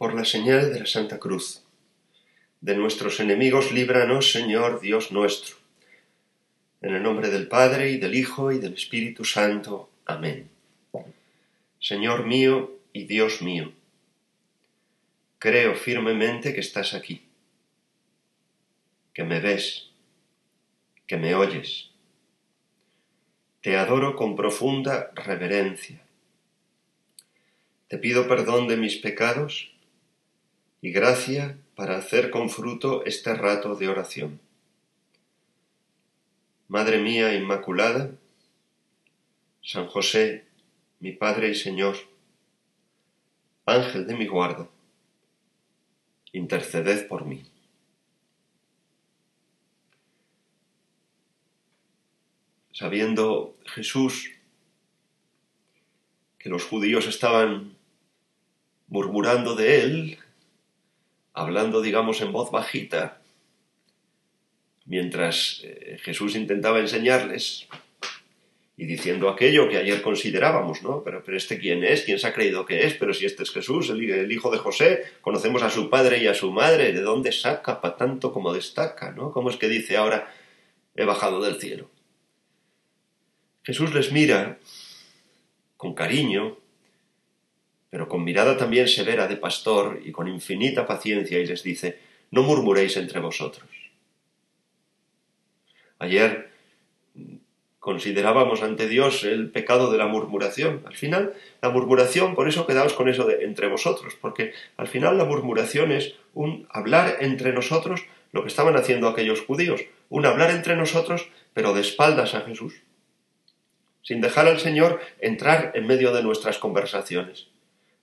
por 0.00 0.14
la 0.14 0.24
señal 0.24 0.72
de 0.72 0.80
la 0.80 0.86
Santa 0.86 1.18
Cruz. 1.18 1.62
De 2.62 2.74
nuestros 2.74 3.20
enemigos 3.20 3.70
líbranos, 3.70 4.32
Señor 4.32 4.80
Dios 4.80 5.12
nuestro. 5.12 5.56
En 6.80 6.94
el 6.94 7.02
nombre 7.02 7.28
del 7.28 7.48
Padre 7.48 7.90
y 7.90 7.98
del 7.98 8.14
Hijo 8.14 8.50
y 8.50 8.58
del 8.58 8.72
Espíritu 8.72 9.26
Santo. 9.26 9.90
Amén. 10.06 10.48
Señor 11.78 12.24
mío 12.24 12.78
y 12.94 13.04
Dios 13.04 13.42
mío, 13.42 13.74
creo 15.38 15.74
firmemente 15.74 16.54
que 16.54 16.60
estás 16.60 16.94
aquí, 16.94 17.20
que 19.12 19.24
me 19.24 19.38
ves, 19.38 19.90
que 21.06 21.18
me 21.18 21.34
oyes. 21.34 21.90
Te 23.60 23.76
adoro 23.76 24.16
con 24.16 24.34
profunda 24.34 25.10
reverencia. 25.14 26.00
Te 27.88 27.98
pido 27.98 28.26
perdón 28.26 28.66
de 28.66 28.78
mis 28.78 28.96
pecados 28.96 29.74
y 30.82 30.92
gracia 30.92 31.58
para 31.74 31.96
hacer 31.96 32.30
con 32.30 32.48
fruto 32.50 33.04
este 33.04 33.34
rato 33.34 33.74
de 33.74 33.88
oración. 33.88 34.40
Madre 36.68 36.98
mía 36.98 37.34
Inmaculada, 37.34 38.12
San 39.62 39.86
José, 39.86 40.46
mi 41.00 41.12
Padre 41.12 41.48
y 41.50 41.54
Señor, 41.54 41.96
Ángel 43.66 44.06
de 44.06 44.14
mi 44.14 44.26
guarda, 44.26 44.68
interceded 46.32 47.08
por 47.08 47.24
mí. 47.26 47.44
Sabiendo 52.72 53.58
Jesús 53.66 54.30
que 56.38 56.48
los 56.48 56.64
judíos 56.64 57.06
estaban 57.06 57.76
murmurando 58.88 59.54
de 59.54 59.82
él, 59.82 60.18
hablando, 61.32 61.80
digamos, 61.80 62.20
en 62.20 62.32
voz 62.32 62.50
bajita, 62.50 63.20
mientras 64.84 65.60
eh, 65.64 65.98
Jesús 66.02 66.34
intentaba 66.36 66.80
enseñarles 66.80 67.68
y 68.80 68.86
diciendo 68.86 69.28
aquello 69.28 69.68
que 69.68 69.76
ayer 69.76 70.00
considerábamos, 70.00 70.82
¿no? 70.82 71.02
Pero, 71.04 71.22
pero 71.22 71.36
este 71.36 71.58
quién 71.58 71.84
es, 71.84 72.02
quién 72.02 72.18
se 72.18 72.26
ha 72.26 72.32
creído 72.32 72.64
que 72.64 72.86
es, 72.86 72.94
pero 72.94 73.12
si 73.12 73.26
este 73.26 73.42
es 73.42 73.50
Jesús, 73.50 73.90
el, 73.90 74.32
hijo 74.32 74.50
de 74.50 74.56
José, 74.56 75.04
conocemos 75.20 75.62
a 75.62 75.68
su 75.68 75.90
padre 75.90 76.16
y 76.16 76.26
a 76.26 76.34
su 76.34 76.50
madre, 76.50 76.92
¿de 76.92 77.02
dónde 77.02 77.30
saca 77.30 77.82
para 77.82 77.98
tanto 77.98 78.32
como 78.32 78.54
destaca, 78.54 79.12
¿no? 79.12 79.32
¿Cómo 79.32 79.50
es 79.50 79.58
que 79.58 79.68
dice 79.68 79.98
ahora, 79.98 80.32
he 80.96 81.04
bajado 81.04 81.42
del 81.42 81.60
cielo? 81.60 81.90
Jesús 83.64 83.92
les 83.92 84.12
mira 84.12 84.58
con 85.76 85.92
cariño, 85.92 86.56
pero 87.90 88.08
con 88.08 88.22
mirada 88.22 88.56
también 88.56 88.86
severa 88.86 89.26
de 89.26 89.36
pastor 89.36 90.00
y 90.04 90.12
con 90.12 90.28
infinita 90.28 90.86
paciencia 90.86 91.38
y 91.40 91.46
les 91.46 91.62
dice, 91.64 91.98
no 92.30 92.42
murmuréis 92.42 92.96
entre 92.96 93.18
vosotros. 93.18 93.68
Ayer 95.98 96.50
considerábamos 97.80 98.62
ante 98.62 98.88
Dios 98.88 99.24
el 99.24 99.50
pecado 99.50 99.90
de 99.90 99.98
la 99.98 100.06
murmuración. 100.06 100.82
Al 100.86 100.94
final, 100.94 101.34
la 101.60 101.70
murmuración, 101.70 102.34
por 102.34 102.48
eso 102.48 102.66
quedaos 102.66 102.92
con 102.92 103.08
eso 103.08 103.24
de 103.24 103.44
entre 103.44 103.68
vosotros, 103.68 104.16
porque 104.20 104.52
al 104.76 104.86
final 104.86 105.18
la 105.18 105.24
murmuración 105.24 105.90
es 105.90 106.14
un 106.32 106.68
hablar 106.70 107.16
entre 107.20 107.52
nosotros 107.52 108.04
lo 108.32 108.42
que 108.42 108.48
estaban 108.48 108.76
haciendo 108.76 109.08
aquellos 109.08 109.40
judíos, 109.40 109.80
un 110.08 110.24
hablar 110.24 110.50
entre 110.50 110.76
nosotros, 110.76 111.28
pero 111.52 111.74
de 111.74 111.80
espaldas 111.80 112.34
a 112.34 112.42
Jesús, 112.42 112.74
sin 114.02 114.20
dejar 114.20 114.46
al 114.46 114.60
Señor 114.60 115.00
entrar 115.20 115.72
en 115.74 115.88
medio 115.88 116.12
de 116.12 116.22
nuestras 116.22 116.58
conversaciones 116.58 117.48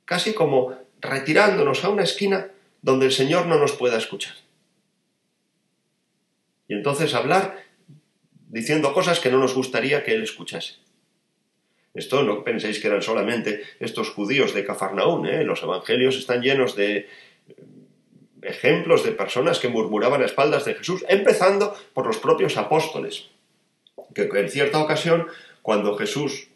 casi 0.07 0.33
como 0.33 0.73
retirándonos 1.01 1.83
a 1.83 1.89
una 1.89 2.03
esquina 2.03 2.49
donde 2.81 3.05
el 3.07 3.11
Señor 3.11 3.45
no 3.45 3.59
nos 3.59 3.73
pueda 3.73 3.97
escuchar. 3.97 4.35
Y 6.69 6.73
entonces 6.73 7.13
hablar 7.13 7.61
diciendo 8.47 8.93
cosas 8.93 9.19
que 9.19 9.29
no 9.29 9.37
nos 9.37 9.53
gustaría 9.53 10.03
que 10.05 10.13
Él 10.13 10.23
escuchase. 10.23 10.75
Esto 11.93 12.23
no 12.23 12.43
penséis 12.43 12.79
que 12.79 12.87
eran 12.87 13.01
solamente 13.01 13.63
estos 13.79 14.09
judíos 14.11 14.53
de 14.53 14.63
Cafarnaún, 14.63 15.27
¿eh? 15.27 15.43
los 15.43 15.61
evangelios 15.61 16.15
están 16.15 16.41
llenos 16.41 16.75
de 16.77 16.97
eh, 16.97 17.07
ejemplos 18.43 19.03
de 19.03 19.11
personas 19.11 19.59
que 19.59 19.67
murmuraban 19.67 20.21
a 20.21 20.25
espaldas 20.25 20.63
de 20.63 20.75
Jesús, 20.75 21.03
empezando 21.09 21.75
por 21.93 22.07
los 22.07 22.17
propios 22.17 22.55
apóstoles, 22.55 23.29
que 24.15 24.21
en 24.21 24.49
cierta 24.49 24.79
ocasión, 24.79 25.27
cuando 25.61 25.97
Jesús 25.97 26.47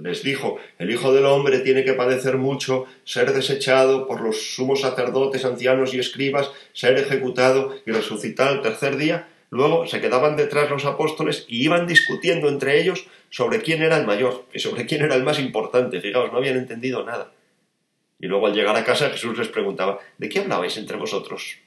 les 0.00 0.22
dijo, 0.22 0.58
el 0.78 0.90
Hijo 0.90 1.12
del 1.12 1.26
Hombre 1.26 1.60
tiene 1.60 1.84
que 1.84 1.94
padecer 1.94 2.36
mucho, 2.36 2.86
ser 3.04 3.32
desechado 3.32 4.06
por 4.06 4.20
los 4.20 4.54
sumos 4.54 4.80
sacerdotes, 4.80 5.44
ancianos 5.44 5.94
y 5.94 5.98
escribas, 5.98 6.50
ser 6.72 6.98
ejecutado 6.98 7.76
y 7.86 7.92
resucitar 7.92 8.48
al 8.48 8.62
tercer 8.62 8.96
día, 8.96 9.28
luego 9.50 9.86
se 9.86 10.00
quedaban 10.00 10.36
detrás 10.36 10.70
los 10.70 10.84
apóstoles 10.84 11.44
y 11.48 11.64
iban 11.64 11.86
discutiendo 11.86 12.48
entre 12.48 12.80
ellos 12.80 13.06
sobre 13.30 13.62
quién 13.62 13.82
era 13.82 13.96
el 13.96 14.06
mayor 14.06 14.46
y 14.52 14.58
sobre 14.58 14.86
quién 14.86 15.02
era 15.02 15.14
el 15.14 15.22
más 15.22 15.38
importante. 15.38 16.00
Fijaos, 16.00 16.32
no 16.32 16.38
habían 16.38 16.56
entendido 16.56 17.04
nada. 17.04 17.32
Y 18.18 18.26
luego 18.26 18.46
al 18.46 18.54
llegar 18.54 18.76
a 18.76 18.84
casa 18.84 19.10
Jesús 19.10 19.36
les 19.38 19.48
preguntaba, 19.48 20.00
¿de 20.18 20.28
qué 20.28 20.40
hablabais 20.40 20.76
entre 20.76 20.96
vosotros? 20.96 21.58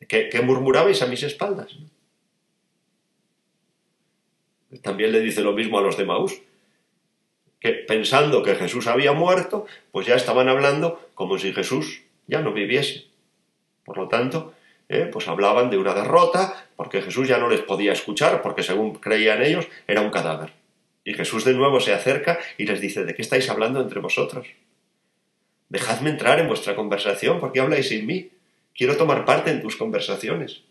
¿De 0.00 0.06
qué, 0.06 0.28
qué 0.30 0.40
murmurabais 0.40 1.02
a 1.02 1.06
mis 1.06 1.22
espaldas? 1.22 1.76
También 4.82 5.12
le 5.12 5.20
dice 5.20 5.42
lo 5.42 5.52
mismo 5.52 5.78
a 5.78 5.82
los 5.82 5.96
de 5.98 6.04
Maús 6.04 6.40
que 7.62 7.70
pensando 7.74 8.42
que 8.42 8.56
Jesús 8.56 8.88
había 8.88 9.12
muerto, 9.12 9.66
pues 9.92 10.04
ya 10.04 10.16
estaban 10.16 10.48
hablando 10.48 11.08
como 11.14 11.38
si 11.38 11.52
Jesús 11.52 12.02
ya 12.26 12.40
no 12.40 12.52
viviese. 12.52 13.04
Por 13.84 13.98
lo 13.98 14.08
tanto, 14.08 14.52
eh, 14.88 15.08
pues 15.12 15.28
hablaban 15.28 15.70
de 15.70 15.78
una 15.78 15.94
derrota, 15.94 16.66
porque 16.74 17.02
Jesús 17.02 17.28
ya 17.28 17.38
no 17.38 17.48
les 17.48 17.60
podía 17.60 17.92
escuchar, 17.92 18.42
porque 18.42 18.64
según 18.64 18.94
creían 18.94 19.44
ellos, 19.44 19.68
era 19.86 20.00
un 20.00 20.10
cadáver. 20.10 20.52
Y 21.04 21.14
Jesús 21.14 21.44
de 21.44 21.54
nuevo 21.54 21.78
se 21.78 21.94
acerca 21.94 22.40
y 22.58 22.66
les 22.66 22.80
dice, 22.80 23.04
¿de 23.04 23.14
qué 23.14 23.22
estáis 23.22 23.48
hablando 23.48 23.80
entre 23.80 24.00
vosotros? 24.00 24.48
Dejadme 25.68 26.10
entrar 26.10 26.40
en 26.40 26.48
vuestra 26.48 26.74
conversación, 26.74 27.38
porque 27.38 27.60
habláis 27.60 27.90
sin 27.90 28.06
mí. 28.06 28.32
Quiero 28.74 28.96
tomar 28.96 29.24
parte 29.24 29.52
en 29.52 29.62
tus 29.62 29.76
conversaciones. 29.76 30.62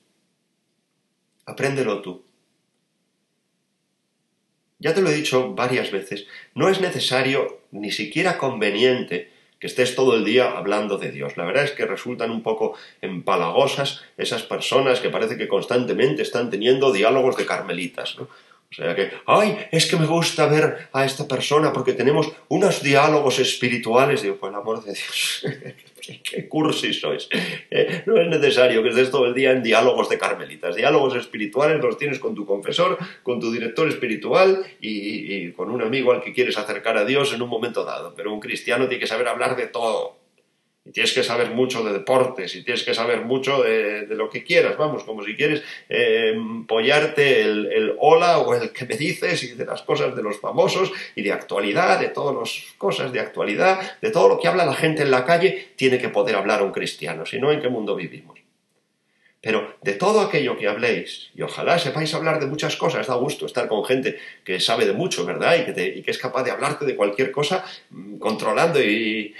Apréndelo 1.46 2.02
tú. 2.02 2.26
Ya 4.82 4.96
te 4.96 5.02
lo 5.02 5.10
he 5.10 5.14
dicho 5.14 5.54
varias 5.54 5.92
veces, 5.92 6.26
no 6.56 6.68
es 6.68 6.82
necesario 6.82 7.60
ni 7.72 7.92
siquiera 7.92 8.40
conveniente 8.40 9.30
que 9.60 9.68
estés 9.68 9.96
todo 9.96 10.16
el 10.16 10.26
día 10.26 10.58
hablando 10.58 10.98
de 10.98 11.12
Dios. 11.12 11.38
La 11.38 11.46
verdad 11.46 11.64
es 11.64 11.72
que 11.72 11.86
resultan 11.86 12.32
un 12.32 12.42
poco 12.42 12.74
empalagosas 13.00 14.02
esas 14.18 14.42
personas 14.42 15.00
que 15.00 15.12
parece 15.12 15.38
que 15.38 15.48
constantemente 15.48 16.24
están 16.24 16.50
teniendo 16.50 16.92
diálogos 16.92 17.38
de 17.38 17.46
carmelitas. 17.46 18.18
¿no? 18.18 18.24
O 18.24 18.74
sea 18.74 18.96
que, 18.96 19.12
ay, 19.28 19.68
es 19.72 19.86
que 19.86 19.98
me 19.98 20.08
gusta 20.08 20.48
ver 20.48 20.90
a 20.94 21.06
esta 21.06 21.28
persona 21.28 21.72
porque 21.72 21.94
tenemos 21.94 22.32
unos 22.48 22.82
diálogos 22.82 23.38
espirituales. 23.38 24.24
Digo, 24.24 24.38
por 24.38 24.50
el 24.50 24.56
amor 24.56 24.84
de 24.84 24.94
Dios, 24.94 25.46
qué 26.32 26.48
cursi 26.48 26.94
sois. 26.94 27.28
Eh, 27.70 28.04
no 28.06 28.20
es 28.20 28.28
necesario 28.28 28.82
que 28.84 28.90
estés 28.90 29.12
todo 29.12 29.26
el 29.26 29.34
día 29.34 29.52
en 29.52 29.64
diálogos 29.64 30.10
de 30.10 30.18
carmelitas. 30.18 30.76
Diálogos 30.76 31.16
espirituales 31.16 31.82
los 31.82 31.98
tienes 31.98 32.20
con 32.20 32.36
tu 32.36 32.46
confesor, 32.46 32.98
con 33.24 33.40
tu 33.40 33.52
director 33.52 33.88
espiritual 33.88 34.64
y, 34.80 35.36
y 35.36 35.52
con 35.52 35.70
un 35.70 35.82
amigo 35.82 36.12
al 36.12 36.22
que 36.22 36.34
quieres 36.34 36.58
acercar 36.58 36.98
a 36.98 37.06
Dios 37.06 37.34
en 37.34 37.42
un 37.42 37.50
momento 37.50 37.84
dado. 37.84 38.14
Pero 38.16 38.34
un 38.34 38.40
cristiano 38.40 38.88
tiene 38.88 39.00
que 39.00 39.08
saber 39.08 39.28
hablar 39.28 39.56
de 39.56 39.68
todo 39.68 40.21
y 40.84 40.92
tienes 40.92 41.14
que 41.14 41.24
saber 41.24 41.52
mucho 41.52 41.84
de 41.84 41.94
deportes 41.94 42.56
y 42.56 42.64
tienes 42.64 42.84
que 42.84 42.94
saber 42.94 43.22
mucho 43.22 43.62
de, 43.62 44.08
lo 44.10 44.30
que 44.30 44.44
quieras, 44.44 44.78
vamos, 44.78 45.04
como 45.04 45.24
si 45.24 45.36
quieres 45.36 45.64
eh, 45.90 46.34
pollarte 46.68 47.42
el, 47.42 47.72
el, 47.72 47.96
hola 48.00 48.40
o 48.40 48.54
el 48.56 48.72
que 48.72 48.86
me 48.86 48.98
dices 48.98 49.44
y 49.44 49.54
de 49.54 49.66
las 49.66 49.84
cosas 49.84 50.16
de 50.16 50.24
los 50.24 50.40
famosos 50.40 50.92
y 51.16 51.22
de 51.22 51.32
actualidad, 51.32 52.00
de 52.00 52.10
todas 52.10 52.36
las 52.36 52.74
cosas 52.78 53.12
de 53.14 53.20
actualidad, 53.20 54.00
de 54.02 54.10
todo 54.10 54.28
lo 54.28 54.40
que 54.40 54.48
habla 54.48 54.66
la 54.66 54.74
gente 54.74 55.04
en 55.04 55.12
la 55.12 55.26
calle, 55.26 55.70
tiene 55.76 56.00
que 56.00 56.10
poder 56.10 56.36
hablar 56.36 56.64
un 56.64 56.72
cristiano, 56.72 57.26
si 57.26 57.40
no, 57.40 57.52
¿en 57.52 57.62
qué 57.62 57.70
mundo 57.70 57.96
vivimos? 57.96 58.41
Pero 59.42 59.76
de 59.82 59.94
todo 59.94 60.22
aquello 60.22 60.56
que 60.56 60.68
habléis, 60.68 61.32
y 61.36 61.42
ojalá 61.42 61.80
sepáis 61.80 62.14
hablar 62.14 62.40
de 62.40 62.46
muchas 62.46 62.76
cosas, 62.76 63.08
da 63.08 63.16
gusto 63.16 63.48
estar 63.48 63.68
con 63.68 63.84
gente 63.84 64.20
que 64.44 64.60
sabe 64.60 64.86
de 64.86 64.94
mucho, 64.94 65.26
¿verdad? 65.26 65.56
Y 65.58 65.74
que, 65.74 66.12
es 66.12 66.18
capaz 66.20 66.44
de 66.44 66.52
hablarte 66.52 66.86
de 66.86 66.96
cualquier 66.96 67.32
cosa 67.32 67.66
mm, 67.90 68.20
controlando 68.20 68.80
y, 68.80 69.34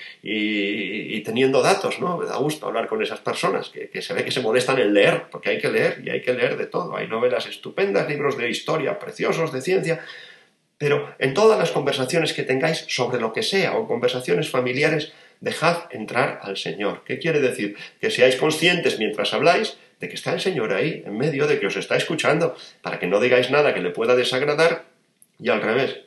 teniendo 1.24 1.62
datos, 1.62 2.00
¿no? 2.00 2.20
Da 2.26 2.38
gusto 2.38 2.66
hablar 2.66 2.88
con 2.88 3.04
esas 3.04 3.20
personas 3.20 3.70
que, 3.70 3.90
que, 3.90 4.02
se 4.02 4.16
ve 4.16 4.26
que 4.26 4.32
se 4.32 4.42
molestan 4.42 4.80
en 4.80 4.92
leer, 4.92 5.26
porque 5.30 5.52
hay 5.52 5.60
que 5.60 5.70
leer 5.70 6.02
y 6.04 6.10
hay 6.10 6.22
que 6.22 6.34
leer 6.34 6.58
de 6.58 6.66
todo. 6.66 6.98
Hay 6.98 7.08
novelas 7.08 7.46
estupendas, 7.46 8.10
libros 8.10 8.38
de 8.38 8.50
historia 8.50 8.98
preciosos, 8.98 9.54
de 9.54 9.62
ciencia, 9.62 10.04
pero 10.80 11.14
en 11.20 11.36
todas 11.36 11.60
las 11.60 11.70
conversaciones 11.70 12.34
que 12.34 12.42
tengáis 12.42 12.86
sobre 12.88 13.22
lo 13.22 13.34
que 13.34 13.44
sea 13.44 13.78
o 13.78 13.88
conversaciones 13.88 14.50
familiares, 14.50 15.14
dejad 15.42 15.84
entrar 15.92 16.40
al 16.42 16.58
Señor. 16.58 17.04
¿Qué 17.06 17.20
quiere 17.20 17.40
decir? 17.40 17.78
Que 18.00 18.10
seáis 18.10 18.36
conscientes 18.36 18.98
mientras 18.98 19.32
habláis 19.36 19.78
de 20.02 20.10
que 20.10 20.16
está 20.16 20.34
el 20.34 20.42
Señor 20.42 20.74
ahí, 20.74 21.04
en 21.06 21.16
medio 21.18 21.48
de 21.48 21.60
que 21.60 21.68
os 21.68 21.78
está 21.78 21.96
escuchando, 21.96 22.56
para 22.82 23.00
que 23.00 23.08
no 23.08 23.20
digáis 23.20 23.52
nada 23.52 23.74
que 23.74 23.82
le 23.82 23.92
pueda 23.92 24.16
desagradar 24.16 24.86
y 25.40 25.50
al 25.50 25.62
revés, 25.62 26.00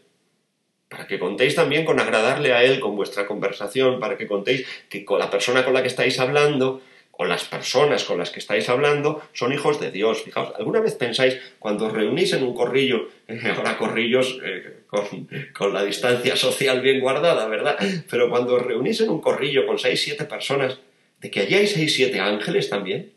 para 0.88 1.06
que 1.06 1.18
contéis 1.18 1.54
también 1.54 1.84
con 1.84 2.00
agradarle 2.00 2.52
a 2.52 2.64
Él 2.64 2.80
con 2.80 2.96
vuestra 2.96 3.26
conversación, 3.26 4.00
para 4.00 4.18
que 4.18 4.26
contéis 4.26 4.66
que 4.88 5.04
con 5.04 5.20
la 5.20 5.30
persona 5.30 5.64
con 5.64 5.74
la 5.74 5.82
que 5.82 5.88
estáis 5.88 6.18
hablando 6.18 6.82
o 7.12 7.24
las 7.24 7.44
personas 7.44 8.02
con 8.02 8.18
las 8.18 8.30
que 8.30 8.40
estáis 8.40 8.68
hablando 8.68 9.22
son 9.32 9.52
hijos 9.52 9.80
de 9.80 9.92
Dios. 9.92 10.24
Fijaos, 10.24 10.52
¿alguna 10.58 10.80
vez 10.80 10.96
pensáis 10.96 11.38
cuando 11.60 11.86
os 11.86 11.92
reunís 11.92 12.32
en 12.32 12.42
un 12.42 12.52
corrillo, 12.52 13.08
ahora 13.56 13.78
corrillos 13.78 14.40
eh, 14.44 14.80
con, 14.88 15.28
con, 15.56 15.72
la 15.72 15.84
distancia 15.84 16.34
social 16.34 16.80
bien 16.80 17.00
guardada, 17.00 17.46
¿verdad? 17.46 17.78
Pero 18.10 18.28
cuando 18.28 18.54
os 18.56 18.62
reunís 18.62 19.00
en 19.00 19.10
un 19.10 19.20
corrillo 19.20 19.64
con 19.66 19.78
seis, 19.78 20.02
siete 20.02 20.24
personas, 20.24 20.80
de 21.20 21.30
que 21.30 21.40
allí 21.40 21.54
hay 21.54 21.66
seis, 21.68 21.94
siete 21.94 22.18
ángeles 22.18 22.68
también? 22.68 23.13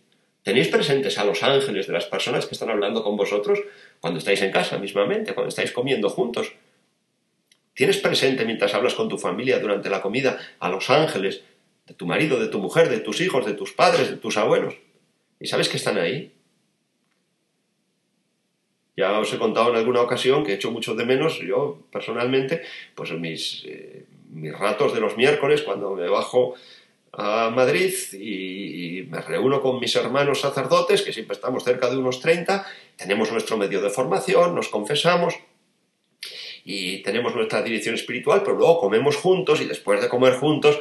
¿Tenéis 0.48 0.70
presentes 0.70 1.18
a 1.18 1.26
los 1.26 1.44
ángeles 1.44 1.88
de 1.88 1.92
las 1.92 2.06
personas 2.06 2.46
que 2.46 2.54
están 2.54 2.70
hablando 2.70 3.04
con 3.04 3.18
vosotros 3.18 3.60
cuando 4.00 4.20
estáis 4.20 4.42
en 4.42 4.54
casa 4.54 4.78
mismamente, 4.78 5.34
cuando 5.34 5.50
estáis 5.50 5.74
comiendo 5.74 6.08
juntos? 6.10 6.54
¿Tienes 7.74 7.98
presente 7.98 8.46
mientras 8.46 8.74
hablas 8.74 8.96
con 8.96 9.10
tu 9.10 9.18
familia 9.18 9.60
durante 9.60 9.90
la 9.90 10.02
comida 10.02 10.40
a 10.60 10.70
los 10.70 10.90
ángeles 10.90 11.44
de 11.86 11.94
tu 11.96 12.06
marido, 12.06 12.40
de 12.40 12.48
tu 12.48 12.60
mujer, 12.60 12.88
de 12.88 13.02
tus 13.02 13.20
hijos, 13.20 13.46
de 13.46 13.56
tus 13.56 13.74
padres, 13.74 14.10
de 14.10 14.16
tus 14.16 14.38
abuelos. 14.38 14.76
¿Y 15.38 15.48
sabes 15.48 15.68
que 15.68 15.76
están 15.76 15.98
ahí? 15.98 16.32
Ya 18.96 19.20
os 19.20 19.34
he 19.34 19.38
contado 19.38 19.72
en 19.72 19.76
alguna 19.76 20.00
ocasión 20.00 20.46
que 20.46 20.54
he 20.54 20.56
hecho 20.56 20.72
mucho 20.72 20.96
de 20.96 21.04
menos, 21.04 21.42
yo 21.42 21.86
personalmente, 21.92 22.62
pues 22.96 23.12
mis, 23.12 23.66
eh, 23.66 24.06
mis 24.30 24.58
ratos 24.58 24.94
de 24.94 25.02
los 25.02 25.18
miércoles, 25.18 25.62
cuando 25.64 25.94
me 25.94 26.08
bajo 26.08 26.56
a 27.18 27.50
Madrid 27.50 27.94
y, 28.14 29.08
me 29.10 29.22
reúno 29.22 29.62
con 29.62 29.80
mis 29.80 29.96
hermanos 29.96 30.42
sacerdotes, 30.42 31.02
que 31.02 31.12
siempre 31.12 31.36
estamos 31.36 31.64
cerca 31.64 31.90
de 31.90 31.98
unos 31.98 32.20
30, 32.22 32.66
tenemos 32.96 33.32
nuestro 33.32 33.58
medio 33.58 33.82
de 33.82 33.90
formación, 33.90 34.54
nos 34.54 34.70
confesamos, 34.70 35.34
y 36.70 37.02
tenemos 37.02 37.34
nuestra 37.34 37.62
dirección 37.62 37.96
espiritual, 37.96 38.42
pero 38.44 38.58
luego 38.58 38.82
comemos 38.82 39.16
juntos 39.16 39.62
y 39.62 39.66
después 39.66 40.02
de 40.02 40.10
comer 40.10 40.34
juntos 40.34 40.78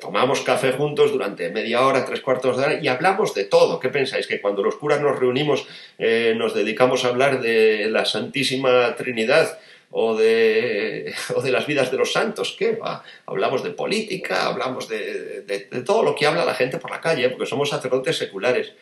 tomamos 0.00 0.42
café 0.42 0.70
juntos 0.70 1.10
durante 1.10 1.50
media 1.50 1.84
hora, 1.84 2.04
tres 2.04 2.20
cuartos 2.20 2.56
de 2.56 2.62
hora 2.62 2.80
y 2.80 2.86
hablamos 2.86 3.34
de 3.34 3.44
todo. 3.44 3.80
¿Qué 3.80 3.88
pensáis? 3.88 4.28
Que 4.28 4.40
cuando 4.40 4.62
los 4.62 4.76
curas 4.76 5.00
nos 5.00 5.18
reunimos 5.18 5.66
eh, 5.98 6.34
nos 6.38 6.54
dedicamos 6.54 7.04
a 7.04 7.08
hablar 7.08 7.40
de 7.40 7.90
la 7.90 8.04
Santísima 8.04 8.94
Trinidad 8.94 9.58
o 9.96 10.16
de, 10.16 11.14
o 11.36 11.40
de 11.40 11.52
las 11.52 11.66
vidas 11.66 11.90
de 11.90 11.96
los 11.96 12.12
santos. 12.12 12.56
¿Qué 12.58 12.72
va? 12.72 13.04
Hablamos 13.26 13.62
de 13.62 13.70
política, 13.70 14.46
hablamos 14.46 14.88
de, 14.88 15.42
de, 15.42 15.68
de 15.70 15.82
todo 15.82 16.02
lo 16.02 16.16
que 16.16 16.26
habla 16.26 16.44
la 16.44 16.54
gente 16.54 16.78
por 16.78 16.90
la 16.90 17.00
calle, 17.00 17.30
porque 17.30 17.46
somos 17.46 17.70
sacerdotes 17.70 18.18
seculares. 18.18 18.72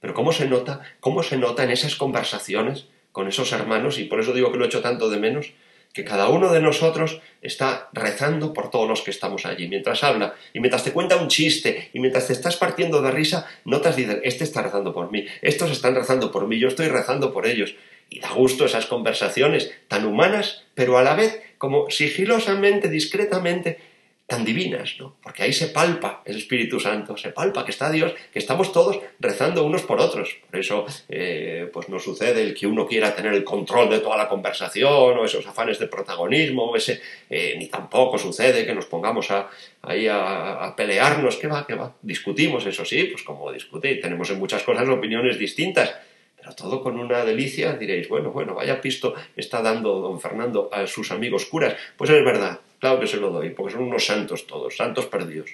Pero 0.00 0.14
¿cómo 0.14 0.32
se 0.32 0.46
nota? 0.46 0.80
¿Cómo 0.98 1.22
se 1.22 1.36
nota 1.36 1.62
en 1.62 1.70
esas 1.70 1.94
conversaciones 1.94 2.86
con 3.12 3.28
esos 3.28 3.52
hermanos? 3.52 3.98
Y 3.98 4.04
por 4.04 4.18
eso 4.18 4.32
digo 4.32 4.50
que 4.50 4.58
lo 4.58 4.64
echo 4.64 4.80
tanto 4.80 5.10
de 5.10 5.18
menos 5.18 5.52
que 5.92 6.04
cada 6.04 6.30
uno 6.30 6.50
de 6.50 6.60
nosotros 6.60 7.20
está 7.42 7.90
rezando 7.92 8.54
por 8.54 8.70
todos 8.70 8.88
los 8.88 9.02
que 9.02 9.10
estamos 9.10 9.44
allí. 9.44 9.68
Mientras 9.68 10.02
habla 10.02 10.34
y 10.54 10.60
mientras 10.60 10.84
te 10.84 10.92
cuenta 10.92 11.16
un 11.16 11.28
chiste 11.28 11.90
y 11.92 12.00
mientras 12.00 12.28
te 12.28 12.32
estás 12.32 12.56
partiendo 12.56 13.02
de 13.02 13.10
risa, 13.10 13.46
notas 13.66 13.96
dicen, 13.96 14.20
este 14.24 14.44
está 14.44 14.62
rezando 14.62 14.94
por 14.94 15.12
mí, 15.12 15.26
estos 15.42 15.70
están 15.70 15.94
rezando 15.94 16.32
por 16.32 16.46
mí, 16.48 16.58
yo 16.58 16.68
estoy 16.68 16.88
rezando 16.88 17.32
por 17.32 17.46
ellos. 17.46 17.74
Y 18.12 18.20
da 18.20 18.30
gusto 18.32 18.66
esas 18.66 18.84
conversaciones 18.84 19.72
tan 19.88 20.04
humanas, 20.04 20.64
pero 20.74 20.98
a 20.98 21.02
la 21.02 21.14
vez 21.14 21.40
como 21.56 21.88
sigilosamente, 21.88 22.90
discretamente, 22.90 23.78
tan 24.26 24.44
divinas, 24.44 24.96
¿no? 24.98 25.16
Porque 25.22 25.42
ahí 25.42 25.52
se 25.52 25.68
palpa 25.68 26.22
el 26.26 26.36
Espíritu 26.36 26.78
Santo, 26.78 27.16
se 27.16 27.30
palpa 27.30 27.64
que 27.64 27.70
está 27.70 27.90
Dios, 27.90 28.14
que 28.32 28.38
estamos 28.38 28.72
todos 28.72 29.00
rezando 29.18 29.64
unos 29.64 29.82
por 29.82 29.98
otros. 29.98 30.36
Por 30.50 30.60
eso, 30.60 30.86
eh, 31.08 31.70
pues 31.72 31.88
no 31.88 31.98
sucede 31.98 32.42
el 32.42 32.54
que 32.54 32.66
uno 32.66 32.86
quiera 32.86 33.14
tener 33.14 33.32
el 33.32 33.44
control 33.44 33.88
de 33.88 34.00
toda 34.00 34.16
la 34.18 34.28
conversación 34.28 35.18
o 35.18 35.24
esos 35.24 35.46
afanes 35.46 35.78
de 35.78 35.86
protagonismo, 35.86 36.64
o 36.64 36.76
ese, 36.76 37.00
eh, 37.30 37.54
ni 37.58 37.68
tampoco 37.68 38.18
sucede 38.18 38.66
que 38.66 38.74
nos 38.74 38.86
pongamos 38.86 39.30
a, 39.30 39.48
ahí 39.82 40.06
a, 40.06 40.64
a, 40.64 40.76
pelearnos, 40.76 41.36
¿qué 41.36 41.46
va, 41.46 41.66
qué 41.66 41.74
va? 41.74 41.94
Discutimos, 42.02 42.66
eso 42.66 42.84
sí, 42.84 43.04
pues 43.04 43.22
como 43.22 43.50
discutir, 43.50 44.00
tenemos 44.00 44.28
en 44.30 44.38
muchas 44.38 44.62
cosas 44.62 44.88
opiniones 44.88 45.38
distintas, 45.38 45.94
pero 46.42 46.56
todo 46.56 46.82
con 46.82 46.98
una 46.98 47.24
delicia, 47.24 47.74
diréis, 47.74 48.08
bueno, 48.08 48.32
bueno, 48.32 48.54
vaya 48.54 48.80
pisto 48.80 49.14
está 49.36 49.62
dando 49.62 50.00
don 50.00 50.20
Fernando 50.20 50.68
a 50.72 50.88
sus 50.88 51.12
amigos 51.12 51.46
curas. 51.46 51.76
Pues 51.96 52.10
es 52.10 52.24
verdad, 52.24 52.58
Claro 52.82 52.98
que 52.98 53.06
se 53.06 53.18
lo 53.18 53.30
doy, 53.30 53.50
porque 53.50 53.74
son 53.74 53.84
unos 53.84 54.04
santos 54.04 54.44
todos, 54.44 54.76
santos 54.76 55.06
perdidos. 55.06 55.52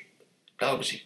Claro 0.57 0.79
que 0.79 0.85
sí. 0.85 1.03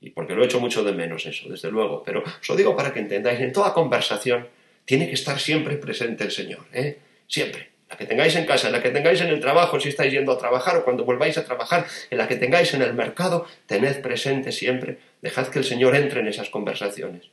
Y 0.00 0.10
porque 0.10 0.34
lo 0.34 0.42
he 0.42 0.46
hecho 0.46 0.58
mucho 0.58 0.82
de 0.82 0.90
menos 0.90 1.24
eso, 1.24 1.48
desde 1.48 1.70
luego. 1.70 2.02
Pero 2.04 2.24
os 2.24 2.48
lo 2.48 2.56
digo 2.56 2.74
para 2.74 2.92
que 2.92 2.98
entendáis, 2.98 3.38
en 3.38 3.52
toda 3.52 3.72
conversación 3.72 4.48
tiene 4.84 5.06
que 5.06 5.14
estar 5.14 5.38
siempre 5.38 5.76
presente 5.76 6.24
el 6.24 6.32
Señor, 6.32 6.66
¿eh? 6.72 6.98
Siempre. 7.28 7.70
La 7.88 7.96
que 7.96 8.06
tengáis 8.06 8.34
en 8.34 8.44
casa, 8.44 8.66
en 8.66 8.72
la 8.72 8.82
que 8.82 8.90
tengáis 8.90 9.20
en 9.20 9.28
el 9.28 9.38
trabajo, 9.38 9.78
si 9.78 9.90
estáis 9.90 10.12
yendo 10.12 10.32
a 10.32 10.38
trabajar 10.38 10.78
o 10.78 10.84
cuando 10.84 11.04
volváis 11.04 11.38
a 11.38 11.44
trabajar, 11.44 11.86
en 12.10 12.18
la 12.18 12.26
que 12.26 12.34
tengáis 12.34 12.74
en 12.74 12.82
el 12.82 12.94
mercado, 12.94 13.46
tened 13.66 14.02
presente 14.02 14.50
siempre, 14.50 14.98
dejad 15.22 15.46
que 15.46 15.60
el 15.60 15.64
Señor 15.64 15.94
entre 15.94 16.18
en 16.18 16.26
esas 16.26 16.50
conversaciones. 16.50 17.30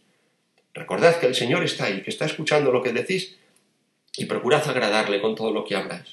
Recordad 0.77 1.19
que 1.19 1.25
el 1.25 1.33
Señor 1.33 1.63
está 1.63 1.85
ahí, 1.85 2.01
que 2.03 2.11
está 2.11 2.25
escuchando 2.25 2.71
lo 2.71 2.83
que 2.83 2.93
decís 2.93 3.35
y 4.15 4.25
procurad 4.25 4.69
agradarle 4.69 5.19
con 5.19 5.33
todo 5.33 5.51
lo 5.51 5.65
que 5.65 5.75
habláis. 5.75 6.07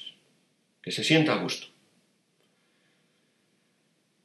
Que 0.81 0.91
se 0.91 1.03
sienta 1.03 1.33
a 1.33 1.37
gusto. 1.37 1.67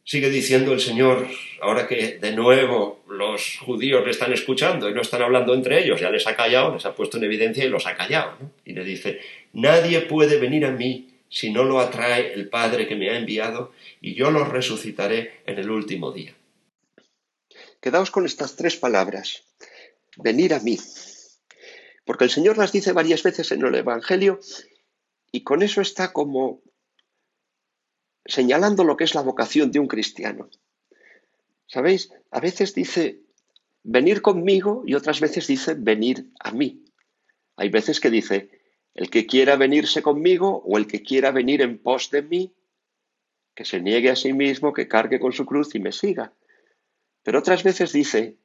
Sigue 0.03 0.31
diciendo 0.31 0.73
el 0.73 0.81
Señor, 0.81 1.29
ahora 1.61 1.87
que 1.87 2.19
de 2.19 2.33
nuevo 2.33 3.05
los 3.07 3.59
judíos 3.59 4.03
le 4.05 4.11
están 4.11 4.33
escuchando 4.33 4.89
y 4.89 4.95
no 4.95 5.03
están 5.03 5.23
hablando 5.23 5.53
entre 5.55 5.85
ellos, 5.85 6.01
ya 6.01 6.11
les 6.11 6.27
ha 6.27 6.35
callado, 6.35 6.73
les 6.73 6.87
ha 6.87 6.95
puesto 6.95 7.19
en 7.19 7.25
evidencia 7.25 7.65
y 7.65 7.69
los 7.69 7.87
ha 7.87 7.95
callado. 7.95 8.37
Y 8.65 8.73
le 8.73 8.83
dice, 8.83 9.21
nadie 9.53 10.01
puede 10.01 10.39
venir 10.39 10.65
a 10.65 10.71
mí 10.71 11.11
si 11.29 11.51
no 11.51 11.65
lo 11.65 11.81
atrae 11.81 12.33
el 12.33 12.49
Padre 12.49 12.89
que 12.89 12.97
me 12.97 13.11
ha 13.11 13.19
enviado, 13.19 13.73
y 14.01 14.15
yo 14.15 14.31
lo 14.31 14.45
resucitaré 14.45 15.43
en 15.47 15.59
el 15.59 15.71
último 15.71 16.11
día. 16.13 16.35
Quedaos 17.81 18.11
con 18.11 18.27
estas 18.27 18.57
tres 18.57 18.77
palabras, 18.77 19.45
venir 20.17 20.55
a 20.55 20.61
mí, 20.61 20.79
porque 22.05 22.25
el 22.25 22.31
Señor 22.31 22.59
las 22.59 22.73
dice 22.73 22.93
varias 22.93 23.23
veces 23.23 23.53
en 23.53 23.65
el 23.65 23.75
Evangelio 23.75 24.41
y 25.33 25.43
con 25.43 25.63
eso 25.63 25.81
está 25.81 26.13
como 26.13 26.63
señalando 28.25 28.85
lo 28.85 28.97
que 28.97 29.05
es 29.05 29.15
la 29.15 29.23
vocación 29.23 29.71
de 29.71 29.79
un 29.79 29.87
cristiano. 29.87 30.49
¿Sabéis? 31.67 32.11
A 32.31 32.41
veces 32.41 32.75
dice 32.75 33.21
venir 33.83 34.23
conmigo 34.23 34.83
y 34.87 34.95
otras 34.95 35.21
veces 35.21 35.47
dice 35.47 35.75
venir 35.75 36.31
a 36.41 36.53
mí. 36.53 36.85
Hay 37.57 37.69
veces 37.69 38.01
que 38.01 38.11
dice 38.11 38.51
el 38.95 39.09
que 39.09 39.27
quiera 39.27 39.57
venirse 39.57 40.03
conmigo 40.03 40.63
o 40.67 40.79
el 40.79 40.87
que 40.87 41.03
quiera 41.03 41.31
venir 41.31 41.63
en 41.63 41.79
pos 41.79 42.11
de 42.11 42.23
mí, 42.23 42.55
que 43.55 43.65
se 43.65 43.81
niegue 43.81 44.11
a 44.11 44.17
sí 44.17 44.33
mismo, 44.33 44.73
que 44.73 44.89
cargue 44.89 45.21
con 45.21 45.33
su 45.33 45.47
cruz 45.47 45.75
y 45.75 45.79
me 45.81 45.93
siga. 45.93 46.33
Pero 47.23 47.39
otras 47.39 47.63
veces 47.63 47.93
dice, 47.93 48.37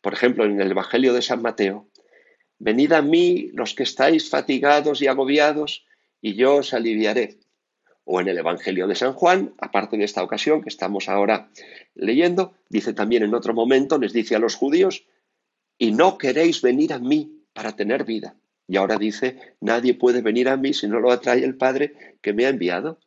por 0.00 0.12
ejemplo, 0.12 0.44
en 0.44 0.60
el 0.60 0.70
Evangelio 0.70 1.12
de 1.12 1.22
San 1.22 1.42
Mateo, 1.42 1.88
venid 2.58 2.92
a 2.92 3.02
mí 3.02 3.50
los 3.54 3.74
que 3.74 3.82
estáis 3.82 4.30
fatigados 4.30 5.02
y 5.02 5.06
agobiados, 5.06 5.86
y 6.20 6.34
yo 6.34 6.56
os 6.56 6.74
aliviaré 6.74 7.38
o 8.12 8.20
en 8.20 8.26
el 8.26 8.38
Evangelio 8.38 8.88
de 8.88 8.96
San 8.96 9.12
Juan, 9.12 9.54
aparte 9.58 9.96
de 9.96 10.04
esta 10.04 10.24
ocasión 10.24 10.62
que 10.62 10.68
estamos 10.68 11.08
ahora 11.08 11.48
leyendo, 11.94 12.54
dice 12.68 12.92
también 12.92 13.22
en 13.22 13.34
otro 13.34 13.54
momento, 13.54 13.98
les 13.98 14.12
dice 14.12 14.34
a 14.34 14.40
los 14.40 14.56
judíos, 14.56 15.06
y 15.78 15.92
no 15.92 16.18
queréis 16.18 16.60
venir 16.60 16.92
a 16.92 16.98
mí 16.98 17.44
para 17.52 17.76
tener 17.76 18.04
vida. 18.04 18.36
Y 18.66 18.78
ahora 18.78 18.96
dice, 18.96 19.54
nadie 19.60 19.94
puede 19.94 20.22
venir 20.22 20.48
a 20.48 20.56
mí 20.56 20.74
si 20.74 20.88
no 20.88 20.98
lo 20.98 21.12
atrae 21.12 21.44
el 21.44 21.56
Padre 21.56 22.16
que 22.20 22.32
me 22.32 22.46
ha 22.46 22.48
enviado. 22.48 22.98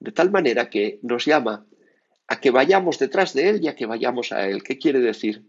De 0.00 0.10
tal 0.10 0.32
manera 0.32 0.68
que 0.68 0.98
nos 1.02 1.24
llama 1.24 1.66
a 2.26 2.40
que 2.40 2.50
vayamos 2.50 2.98
detrás 2.98 3.34
de 3.34 3.50
Él 3.50 3.60
y 3.62 3.68
a 3.68 3.76
que 3.76 3.86
vayamos 3.86 4.32
a 4.32 4.48
Él. 4.48 4.64
¿Qué 4.64 4.78
quiere 4.78 4.98
decir? 4.98 5.44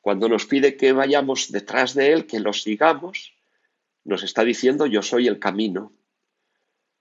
Cuando 0.00 0.28
nos 0.28 0.46
pide 0.46 0.76
que 0.76 0.92
vayamos 0.92 1.50
detrás 1.50 1.94
de 1.94 2.12
Él, 2.12 2.26
que 2.26 2.40
lo 2.40 2.52
sigamos, 2.52 3.34
nos 4.04 4.22
está 4.22 4.44
diciendo 4.44 4.86
yo 4.86 5.02
soy 5.02 5.26
el 5.26 5.38
camino, 5.38 5.92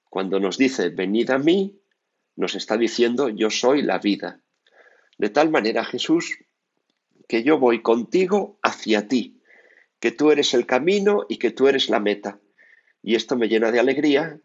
cuando 0.10 0.40
nos 0.40 0.58
dice, 0.58 0.90
venid 0.90 1.30
a 1.30 1.38
mí, 1.38 1.80
nos 2.36 2.56
está 2.56 2.78
diciendo, 2.78 3.30
yo 3.30 3.50
soy 3.50 3.82
la 3.82 4.00
vida. 4.00 4.42
De 5.18 5.30
tal 5.30 5.50
manera, 5.50 5.84
Jesús, 5.84 6.38
que 7.28 7.44
yo 7.44 7.60
voy 7.60 7.82
contigo 7.82 8.58
hacia 8.62 9.08
ti, 9.08 9.42
que 10.00 10.12
tú 10.12 10.32
eres 10.32 10.54
el 10.54 10.66
camino 10.66 11.26
y 11.28 11.38
que 11.38 11.52
tú 11.52 11.68
eres 11.68 11.90
la 11.90 12.00
meta. 12.00 12.40
Y 13.02 13.16
esto 13.16 13.36
me 13.36 13.48
llena 13.48 13.72
de 13.72 13.80
alegría, 13.80 14.40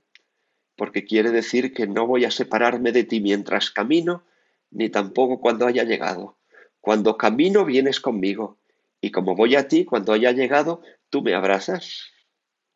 porque 0.76 1.04
quiere 1.04 1.30
decir 1.30 1.72
que 1.72 1.86
no 1.86 2.06
voy 2.06 2.24
a 2.24 2.30
separarme 2.30 2.92
de 2.92 3.04
ti 3.04 3.20
mientras 3.20 3.70
camino, 3.70 4.24
ni 4.70 4.88
tampoco 4.88 5.40
cuando 5.40 5.66
haya 5.66 5.84
llegado. 5.84 6.36
Cuando 6.82 7.16
camino 7.16 7.64
vienes 7.64 8.00
conmigo, 8.00 8.58
y 9.00 9.12
como 9.12 9.36
voy 9.36 9.54
a 9.54 9.68
ti, 9.68 9.84
cuando 9.84 10.12
haya 10.12 10.32
llegado, 10.32 10.82
tú 11.10 11.22
me 11.22 11.32
abrazas. 11.32 12.10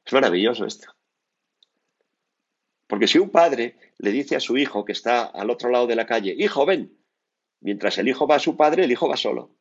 Es 0.05 0.13
maravilloso 0.13 0.65
esto. 0.65 0.95
Porque 2.87 3.09
si 3.09 3.19
un 3.19 3.31
padre 3.31 3.77
le 3.99 4.13
dice 4.13 4.37
a 4.37 4.41
su 4.41 4.57
hijo 4.57 4.85
que 4.85 4.93
está 4.93 5.25
al 5.25 5.51
otro 5.51 5.71
lado 5.71 5.89
de 5.89 5.97
la 5.97 6.07
calle, 6.07 6.37
hijo, 6.39 6.65
ven, 6.65 6.97
mientras 7.61 7.99
el 7.99 8.07
hijo 8.07 8.29
va 8.29 8.37
a 8.37 8.39
su 8.39 8.57
padre, 8.57 8.85
el 8.85 8.93
hijo 8.93 9.09
va 9.09 9.17
solo. 9.17 9.57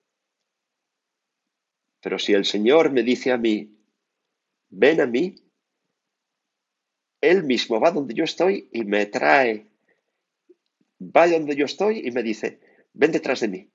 Pero 2.02 2.20
si 2.20 2.34
el 2.34 2.46
Señor 2.46 2.92
me 2.92 3.02
dice 3.02 3.32
a 3.32 3.38
mí, 3.38 3.76
ven 4.70 5.02
a 5.02 5.08
mí, 5.08 5.38
Él 7.20 7.44
mismo 7.46 7.80
va 7.80 7.90
donde 7.90 8.14
yo 8.14 8.26
estoy 8.26 8.70
y 8.72 8.84
me 8.84 9.08
trae, 9.08 9.72
va 11.02 11.28
donde 11.28 11.56
yo 11.56 11.66
estoy 11.66 12.08
y 12.08 12.12
me 12.12 12.22
dice, 12.22 12.60
ven 12.94 13.12
detrás 13.12 13.40
de 13.40 13.48
mí. 13.48 13.72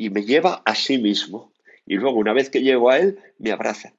Y 0.00 0.08
me 0.08 0.24
lleva 0.24 0.62
a 0.64 0.74
sí 0.74 0.96
mismo. 0.96 1.52
Y 1.84 1.96
luego, 1.96 2.16
una 2.16 2.32
vez 2.32 2.48
que 2.48 2.62
llego 2.62 2.88
a 2.88 2.96
Él, 2.96 3.22
me 3.36 3.52
abraza. 3.52 3.92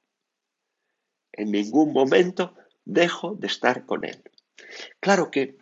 En 1.30 1.52
ningún 1.52 1.92
momento 1.92 2.56
dejo 2.84 3.36
de 3.36 3.46
estar 3.46 3.86
con 3.86 4.04
Él. 4.04 4.20
Claro 4.98 5.30
que 5.30 5.56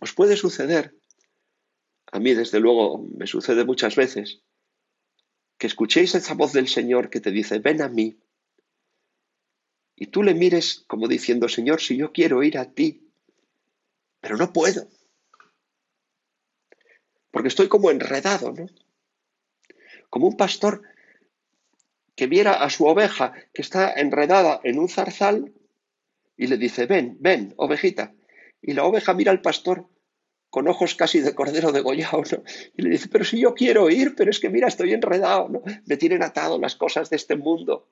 os 0.00 0.12
puede 0.14 0.36
suceder, 0.36 0.96
a 2.10 2.18
mí 2.18 2.34
desde 2.34 2.58
luego 2.58 3.06
me 3.16 3.28
sucede 3.28 3.64
muchas 3.64 3.94
veces, 3.94 4.42
que 5.58 5.68
escuchéis 5.68 6.16
esa 6.16 6.34
voz 6.34 6.52
del 6.52 6.66
Señor 6.66 7.08
que 7.08 7.20
te 7.20 7.30
dice, 7.30 7.60
ven 7.60 7.80
a 7.80 7.88
mí. 7.88 8.18
Y 9.94 10.08
tú 10.08 10.24
le 10.24 10.34
mires 10.34 10.86
como 10.88 11.06
diciendo, 11.06 11.48
Señor, 11.48 11.80
si 11.80 11.96
yo 11.96 12.10
quiero 12.10 12.42
ir 12.42 12.58
a 12.58 12.72
ti, 12.72 13.12
pero 14.20 14.36
no 14.36 14.52
puedo. 14.52 14.88
Porque 17.30 17.46
estoy 17.46 17.68
como 17.68 17.92
enredado, 17.92 18.50
¿no? 18.50 18.66
Como 20.10 20.26
un 20.26 20.36
pastor 20.36 20.82
que 22.14 22.26
viera 22.26 22.54
a 22.54 22.68
su 22.70 22.86
oveja 22.86 23.32
que 23.52 23.62
está 23.62 23.92
enredada 23.92 24.60
en 24.64 24.78
un 24.78 24.88
zarzal 24.88 25.52
y 26.36 26.46
le 26.46 26.56
dice, 26.56 26.86
ven, 26.86 27.16
ven, 27.20 27.54
ovejita. 27.56 28.14
Y 28.60 28.72
la 28.72 28.84
oveja 28.84 29.14
mira 29.14 29.30
al 29.30 29.40
pastor 29.40 29.86
con 30.50 30.66
ojos 30.66 30.94
casi 30.94 31.20
de 31.20 31.34
cordero 31.34 31.72
degollado, 31.72 32.22
¿no? 32.32 32.42
Y 32.76 32.82
le 32.82 32.90
dice, 32.90 33.08
pero 33.08 33.24
si 33.24 33.38
yo 33.38 33.54
quiero 33.54 33.90
ir, 33.90 34.14
pero 34.16 34.30
es 34.30 34.40
que 34.40 34.48
mira, 34.48 34.68
estoy 34.68 34.92
enredado, 34.92 35.48
¿no? 35.48 35.62
Me 35.86 35.96
tienen 35.96 36.22
atado 36.22 36.58
las 36.58 36.74
cosas 36.74 37.10
de 37.10 37.16
este 37.16 37.36
mundo, 37.36 37.86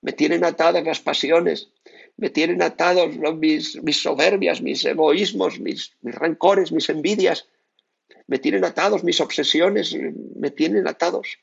me 0.00 0.12
tienen 0.12 0.44
atadas 0.44 0.84
las 0.84 1.00
pasiones, 1.00 1.70
me 2.16 2.30
tienen 2.30 2.62
atados 2.62 3.16
mis, 3.36 3.82
mis, 3.82 4.00
soberbias, 4.00 4.62
mis 4.62 4.84
egoísmos, 4.84 5.60
mis, 5.60 5.96
mis 6.00 6.14
rencores, 6.14 6.72
mis 6.72 6.88
envidias, 6.88 7.48
me 8.26 8.38
tienen 8.38 8.64
atados 8.64 9.04
mis 9.04 9.20
obsesiones, 9.20 9.96
me 10.36 10.50
tienen 10.50 10.86
atados 10.86 11.38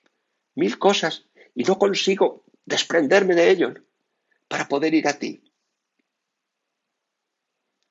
mil 0.56 0.80
cosas 0.80 1.26
y 1.54 1.64
no 1.64 1.78
consigo 1.78 2.44
desprenderme 2.66 3.36
de 3.36 3.50
ello 3.52 3.74
para 4.48 4.68
poder 4.68 4.94
ir 4.94 5.08
a 5.08 5.20
ti. 5.20 5.44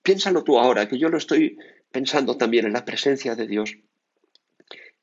Piénsalo 0.03 0.45
tú 0.45 0.59
ahora, 0.59 0.89
que 0.89 0.99
yo 0.99 1.09
lo 1.09 1.17
estoy 1.17 1.59
pensando 1.91 2.37
también 2.37 2.67
en 2.67 2.73
la 2.73 2.85
presencia 2.85 3.35
de 3.35 3.47
Dios. 3.47 3.79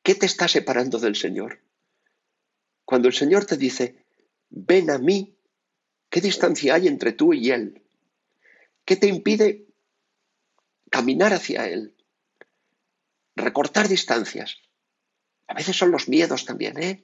¿Qué 0.04 0.16
te 0.16 0.26
está 0.26 0.48
separando 0.48 1.00
del 1.00 1.16
Señor? 1.16 1.62
Cuando 2.86 3.08
el 3.08 3.14
Señor 3.14 3.46
te 3.46 3.58
dice, 3.58 4.06
ven 4.50 4.90
a 4.90 4.98
mí, 4.98 5.36
¿qué 6.10 6.22
distancia 6.22 6.76
hay 6.76 6.88
entre 6.88 7.14
tú 7.14 7.34
y 7.34 7.50
Él? 7.52 7.82
¿Qué 8.86 8.96
te 8.96 9.08
impide 9.08 9.66
caminar 10.90 11.34
hacia 11.34 11.68
Él? 11.68 11.96
Recortar 13.36 13.88
distancias. 13.88 14.58
A 15.48 15.54
veces 15.54 15.76
son 15.76 15.92
los 15.92 16.10
miedos 16.10 16.46
también, 16.46 16.82
¿eh? 16.82 17.04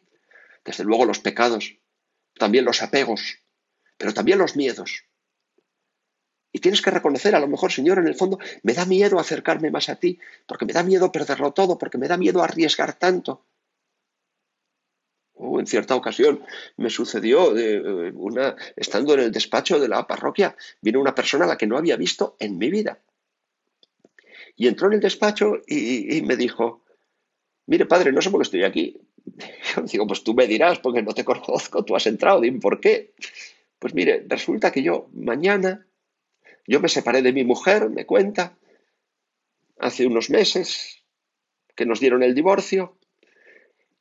Desde 0.67 0.83
luego 0.83 1.05
los 1.05 1.19
pecados, 1.19 1.77
también 2.38 2.65
los 2.65 2.83
apegos, 2.83 3.39
pero 3.97 4.13
también 4.13 4.38
los 4.38 4.57
miedos. 4.57 5.05
Y 6.51 6.59
tienes 6.59 6.81
que 6.81 6.91
reconocer, 6.91 7.36
a 7.36 7.39
lo 7.39 7.47
mejor, 7.47 7.71
Señor, 7.71 8.00
en 8.00 8.07
el 8.07 8.15
fondo, 8.15 8.38
me 8.63 8.74
da 8.74 8.86
miedo 8.86 9.17
acercarme 9.17 9.71
más 9.71 9.88
a 9.88 9.95
ti, 9.95 10.19
porque 10.45 10.65
me 10.65 10.74
da 10.74 10.83
miedo 10.83 11.09
perderlo 11.09 11.53
todo, 11.53 11.77
porque 11.77 11.97
me 11.97 12.09
da 12.09 12.17
miedo 12.17 12.43
arriesgar 12.43 13.00
tanto. 13.00 13.45
Oh, 15.36 15.57
en 15.62 15.67
cierta 15.67 15.95
ocasión 15.95 16.43
me 16.75 16.89
sucedió, 16.89 17.57
eh, 17.57 18.12
una, 18.13 18.57
estando 18.75 19.13
en 19.13 19.21
el 19.21 19.31
despacho 19.31 19.79
de 19.79 19.88
la 19.88 20.05
parroquia, 20.05 20.57
vino 20.81 21.00
una 21.00 21.15
persona 21.15 21.45
a 21.45 21.47
la 21.47 21.57
que 21.57 21.67
no 21.67 21.77
había 21.77 21.95
visto 21.95 22.36
en 22.39 22.57
mi 22.57 22.69
vida. 22.69 23.00
Y 24.57 24.67
entró 24.67 24.88
en 24.88 24.95
el 24.95 25.00
despacho 25.00 25.62
y, 25.65 26.17
y 26.17 26.21
me 26.24 26.36
dijo, 26.36 26.83
mire 27.67 27.86
padre, 27.86 28.12
no 28.12 28.21
sé 28.21 28.31
por 28.31 28.41
qué 28.41 28.43
estoy 28.43 28.63
aquí. 28.63 29.07
Digo, 29.91 30.07
pues 30.07 30.24
tú 30.24 30.34
me 30.34 30.48
dirás, 30.48 30.79
porque 30.79 31.01
no 31.01 31.13
te 31.13 31.25
conozco, 31.25 31.84
tú 31.84 31.96
has 31.96 32.07
entrado, 32.07 32.41
dime 32.41 32.60
por 32.60 32.79
qué. 32.79 33.13
Pues 33.79 33.93
mire, 33.93 34.25
resulta 34.27 34.72
que 34.72 34.81
yo 34.81 35.10
mañana 35.13 35.86
yo 36.67 36.81
me 36.81 36.89
separé 36.89 37.22
de 37.22 37.31
mi 37.31 37.46
mujer, 37.46 37.89
me 37.89 38.05
cuenta, 38.05 38.57
hace 39.79 40.05
unos 40.05 40.29
meses 40.29 41.03
que 41.75 41.86
nos 41.86 42.00
dieron 42.00 42.24
el 42.24 42.36
divorcio 42.36 42.98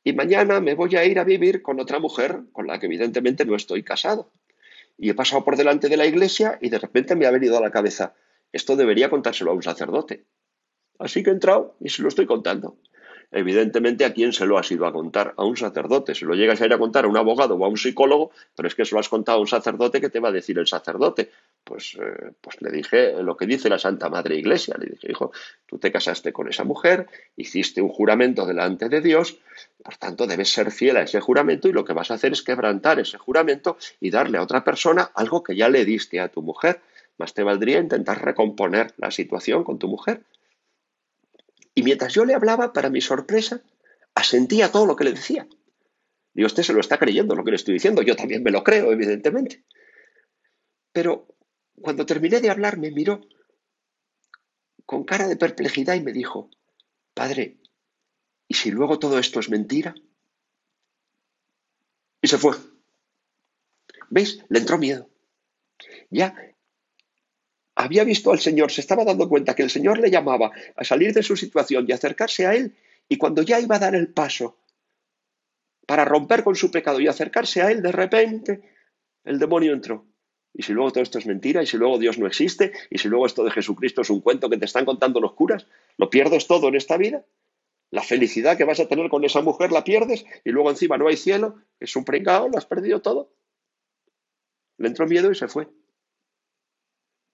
y 0.03 0.13
mañana 0.13 0.59
me 0.59 0.73
voy 0.73 0.95
a 0.95 1.05
ir 1.05 1.19
a 1.19 1.23
vivir 1.23 1.61
con 1.61 1.79
otra 1.79 1.99
mujer 1.99 2.41
con 2.51 2.67
la 2.67 2.79
que 2.79 2.87
evidentemente 2.87 3.45
no 3.45 3.55
estoy 3.55 3.83
casado. 3.83 4.31
Y 4.97 5.09
he 5.09 5.13
pasado 5.13 5.45
por 5.45 5.55
delante 5.55 5.89
de 5.89 5.97
la 5.97 6.05
iglesia 6.05 6.57
y 6.61 6.69
de 6.69 6.79
repente 6.79 7.15
me 7.15 7.25
ha 7.25 7.31
venido 7.31 7.57
a 7.57 7.61
la 7.61 7.71
cabeza, 7.71 8.15
esto 8.51 8.75
debería 8.75 9.09
contárselo 9.09 9.51
a 9.51 9.53
un 9.53 9.63
sacerdote. 9.63 10.25
Así 10.99 11.23
que 11.23 11.29
he 11.29 11.33
entrado 11.33 11.75
y 11.79 11.89
se 11.89 12.01
lo 12.01 12.07
estoy 12.07 12.25
contando. 12.25 12.77
Evidentemente, 13.31 14.05
¿a 14.05 14.13
quién 14.13 14.31
se 14.31 14.45
lo 14.45 14.57
has 14.57 14.71
ido 14.71 14.85
a 14.85 14.93
contar? 14.93 15.33
A 15.35 15.43
un 15.43 15.57
sacerdote. 15.57 16.15
Si 16.15 16.23
lo 16.23 16.33
llegas 16.33 16.61
a 16.61 16.65
ir 16.65 16.73
a 16.73 16.77
contar 16.77 17.05
a 17.05 17.07
un 17.09 17.17
abogado 17.17 17.55
o 17.55 17.65
a 17.65 17.67
un 17.67 17.77
psicólogo, 17.77 18.31
pero 18.55 18.67
es 18.67 18.75
que 18.75 18.85
se 18.85 18.95
lo 18.95 19.01
has 19.01 19.09
contado 19.09 19.39
a 19.39 19.41
un 19.41 19.47
sacerdote, 19.47 19.99
¿qué 19.99 20.09
te 20.09 20.21
va 20.21 20.29
a 20.29 20.31
decir 20.31 20.57
el 20.57 20.67
sacerdote? 20.67 21.29
Pues, 21.63 21.97
eh, 22.01 22.31
pues 22.39 22.61
le 22.61 22.71
dije 22.71 23.21
lo 23.21 23.35
que 23.35 23.45
dice 23.45 23.67
la 23.67 23.79
Santa 23.79 24.09
Madre 24.09 24.37
Iglesia. 24.37 24.75
Le 24.79 24.87
dije, 24.87 25.11
hijo, 25.11 25.33
tú 25.65 25.77
te 25.77 25.91
casaste 25.91 26.31
con 26.31 26.47
esa 26.47 26.63
mujer, 26.63 27.07
hiciste 27.35 27.81
un 27.81 27.89
juramento 27.89 28.45
delante 28.45 28.87
de 28.87 29.01
Dios, 29.01 29.37
por 29.83 29.97
tanto 29.97 30.25
debes 30.25 30.49
ser 30.49 30.71
fiel 30.71 30.95
a 30.95 31.01
ese 31.01 31.19
juramento 31.19 31.67
y 31.67 31.73
lo 31.73 31.83
que 31.83 31.93
vas 31.93 32.11
a 32.11 32.13
hacer 32.13 32.31
es 32.31 32.41
quebrantar 32.41 32.99
ese 32.99 33.17
juramento 33.17 33.77
y 33.99 34.09
darle 34.09 34.37
a 34.37 34.43
otra 34.43 34.63
persona 34.63 35.11
algo 35.13 35.43
que 35.43 35.55
ya 35.55 35.67
le 35.67 35.83
diste 35.83 36.21
a 36.21 36.29
tu 36.29 36.41
mujer. 36.41 36.79
Más 37.17 37.33
te 37.33 37.43
valdría 37.43 37.79
intentar 37.79 38.23
recomponer 38.23 38.93
la 38.97 39.11
situación 39.11 39.65
con 39.65 39.79
tu 39.79 39.87
mujer. 39.87 40.21
Y 41.77 41.83
mientras 41.83 42.11
yo 42.11 42.25
le 42.25 42.33
hablaba, 42.33 42.73
para 42.73 42.89
mi 42.89 43.01
sorpresa, 43.01 43.61
asentía 44.15 44.71
todo 44.71 44.87
lo 44.87 44.95
que 44.95 45.03
le 45.03 45.11
decía. 45.11 45.47
Digo, 46.33 46.47
usted 46.47 46.63
se 46.63 46.73
lo 46.73 46.79
está 46.79 46.97
creyendo 46.97 47.35
lo 47.35 47.43
que 47.43 47.51
le 47.51 47.57
estoy 47.57 47.75
diciendo, 47.75 48.01
yo 48.01 48.15
también 48.15 48.41
me 48.41 48.49
lo 48.49 48.63
creo, 48.63 48.91
evidentemente. 48.91 49.63
Pero 50.91 51.27
cuando 51.79 52.07
terminé 52.07 52.41
de 52.41 52.49
hablar, 52.49 52.79
me 52.79 52.89
miró 52.89 53.21
con 54.87 55.03
cara 55.03 55.27
de 55.27 55.35
perplejidad 55.35 55.93
y 55.93 56.01
me 56.01 56.13
dijo, 56.13 56.49
Padre, 57.13 57.59
¿y 58.47 58.55
si 58.55 58.71
luego 58.71 58.97
todo 58.97 59.19
esto 59.19 59.39
es 59.39 59.51
mentira? 59.51 59.93
Y 62.23 62.27
se 62.27 62.39
fue. 62.39 62.55
¿Veis? 64.09 64.43
Le 64.49 64.57
entró 64.57 64.79
miedo. 64.79 65.11
Ya 66.09 66.33
había 67.77 68.03
visto 68.03 68.31
al 68.31 68.39
Señor, 68.39 68.71
se 68.71 68.81
estaba 68.81 69.05
dando 69.05 69.29
cuenta 69.29 69.53
que 69.53 69.61
el 69.61 69.69
Señor 69.69 69.99
le 69.99 70.09
llamaba 70.09 70.51
a 70.75 70.83
salir 70.83 71.13
de 71.13 71.21
su 71.21 71.37
situación 71.37 71.85
y 71.87 71.91
acercarse 71.91 72.47
a 72.47 72.55
Él, 72.55 72.75
y 73.07 73.17
cuando 73.17 73.43
ya 73.43 73.59
iba 73.59 73.75
a 73.75 73.79
dar 73.79 73.93
el 73.93 74.07
paso 74.07 74.57
para 75.85 76.03
romper 76.03 76.43
con 76.43 76.55
su 76.55 76.71
pecado 76.71 76.99
y 76.99 77.07
acercarse 77.07 77.61
a 77.61 77.69
Él, 77.69 77.83
de 77.83 77.91
repente 77.91 78.61
el 79.23 79.37
demonio 79.37 79.73
entró. 79.73 80.07
Y 80.55 80.63
si 80.63 80.73
luego 80.73 80.89
todo 80.91 81.03
esto 81.03 81.19
es 81.19 81.27
mentira, 81.27 81.61
y 81.61 81.67
si 81.67 81.77
luego 81.77 81.99
Dios 81.99 82.17
no 82.17 82.25
existe, 82.25 82.73
y 82.89 82.97
si 82.97 83.09
luego 83.09 83.27
esto 83.27 83.43
de 83.43 83.51
Jesucristo 83.51 84.01
es 84.01 84.09
un 84.09 84.21
cuento 84.21 84.49
que 84.49 84.57
te 84.57 84.65
están 84.65 84.83
contando 84.83 85.21
los 85.21 85.33
curas, 85.33 85.67
¿lo 85.97 86.09
pierdes 86.09 86.47
todo 86.47 86.69
en 86.69 86.75
esta 86.75 86.97
vida? 86.97 87.25
La 87.91 88.01
felicidad 88.01 88.57
que 88.57 88.63
vas 88.63 88.79
a 88.79 88.87
tener 88.87 89.07
con 89.07 89.23
esa 89.23 89.41
mujer 89.41 89.71
la 89.71 89.83
pierdes, 89.83 90.25
y 90.43 90.49
luego 90.49 90.71
encima 90.71 90.97
no 90.97 91.07
hay 91.07 91.15
cielo, 91.15 91.57
es 91.79 91.95
un 91.95 92.05
pringao, 92.05 92.49
lo 92.49 92.57
has 92.57 92.65
perdido 92.65 93.03
todo. 93.03 93.31
Le 94.77 94.87
entró 94.87 95.05
miedo 95.05 95.31
y 95.31 95.35
se 95.35 95.47
fue. 95.47 95.67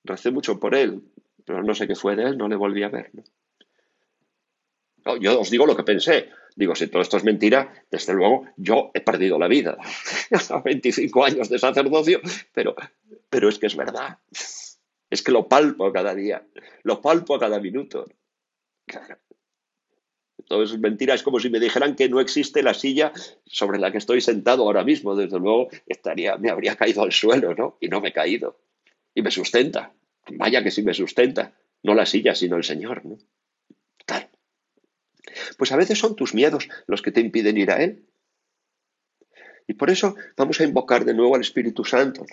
Recé 0.04 0.32
mucho 0.32 0.60
por 0.60 0.76
él, 0.76 1.02
pero 1.46 1.64
no 1.64 1.74
sé 1.74 1.88
qué 1.88 1.96
fue 1.96 2.16
de 2.16 2.24
él, 2.24 2.38
no 2.38 2.48
le 2.48 2.56
volví 2.56 2.84
a 2.84 2.90
ver. 2.90 3.12
yo 5.20 5.40
os 5.40 5.50
digo 5.50 5.66
lo 5.66 5.76
que 5.76 5.84
pensé. 5.84 6.30
Digo, 6.56 6.76
si 6.76 6.88
todo 6.88 7.02
esto 7.02 7.18
es 7.18 7.24
mentira, 7.24 7.74
desde 7.90 8.14
luego 8.14 8.46
yo 8.58 8.92
he 8.94 9.02
perdido 9.02 9.40
la 9.40 9.48
vida. 9.48 9.78
25 10.64 11.26
años 11.26 11.50
de 11.50 11.58
sacerdocio, 11.58 12.22
pero, 12.54 12.76
pero 13.30 13.50
es 13.50 13.58
que 13.58 13.68
es 13.68 13.76
verdad. 13.76 14.20
Es 15.10 15.22
que 15.24 15.32
lo 15.32 15.48
palpo 15.48 15.92
cada 15.92 16.14
día, 16.14 16.46
lo 16.84 17.02
palpo 17.02 17.40
cada 17.40 17.60
minuto. 17.60 18.06
Claro. 18.86 19.18
Todo 20.46 20.64
es 20.64 20.78
mentira, 20.78 21.14
es 21.14 21.24
como 21.24 21.40
si 21.40 21.50
me 21.50 21.60
dijeran 21.60 21.96
que 21.96 22.10
no 22.10 22.20
existe 22.20 22.62
la 22.62 22.74
silla 22.74 23.14
sobre 23.46 23.80
la 23.80 23.92
que 23.92 23.98
estoy 23.98 24.22
sentado 24.22 24.64
ahora 24.64 24.84
mismo. 24.84 25.16
Desde 25.16 25.40
luego 25.40 25.70
estaría, 25.88 26.38
me 26.38 26.50
habría 26.50 26.76
caído 26.76 27.02
al 27.02 27.14
suelo, 27.14 27.56
¿no? 27.56 27.78
Y 27.80 27.88
no 27.88 28.02
me 28.02 28.10
he 28.10 28.14
caído 28.14 28.60
y 29.14 29.22
me 29.22 29.32
sustenta. 29.32 29.94
Vaya 30.32 30.64
que 30.64 30.72
sí 30.72 30.84
me 30.84 30.94
sustenta. 30.94 31.54
No 31.84 31.94
la 31.94 32.06
silla, 32.06 32.36
sino 32.36 32.56
el 32.56 32.64
Señor. 32.64 33.06
¿no? 33.06 33.18
Claro. 34.06 34.30
Pues 35.58 35.72
a 35.72 35.78
veces 35.78 36.00
son 36.00 36.16
tus 36.16 36.34
miedos 36.34 36.70
los 36.88 37.02
que 37.02 37.12
te 37.12 37.22
impiden 37.22 37.58
ir 37.58 37.72
a 37.72 37.82
Él. 37.84 38.08
Y 39.68 39.74
por 39.74 39.90
eso 39.90 40.16
vamos 40.36 40.60
a 40.60 40.66
invocar 40.66 41.06
de 41.06 41.14
nuevo 41.14 41.36
al 41.36 41.42
Espíritu 41.42 41.86
Santo. 41.86 42.26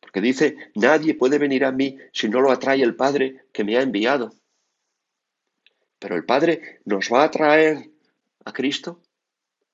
Porque 0.00 0.20
dice, 0.20 0.56
nadie 0.76 1.14
puede 1.14 1.38
venir 1.38 1.64
a 1.64 1.72
mí 1.72 1.98
si 2.12 2.28
no 2.28 2.40
lo 2.40 2.52
atrae 2.52 2.82
el 2.82 2.94
Padre 2.94 3.46
que 3.52 3.64
me 3.64 3.76
ha 3.76 3.82
enviado. 3.82 4.32
Pero 5.98 6.14
el 6.14 6.24
Padre 6.24 6.80
nos 6.84 7.12
va 7.12 7.24
a 7.24 7.30
traer 7.30 7.90
a 8.44 8.52
Cristo. 8.52 9.00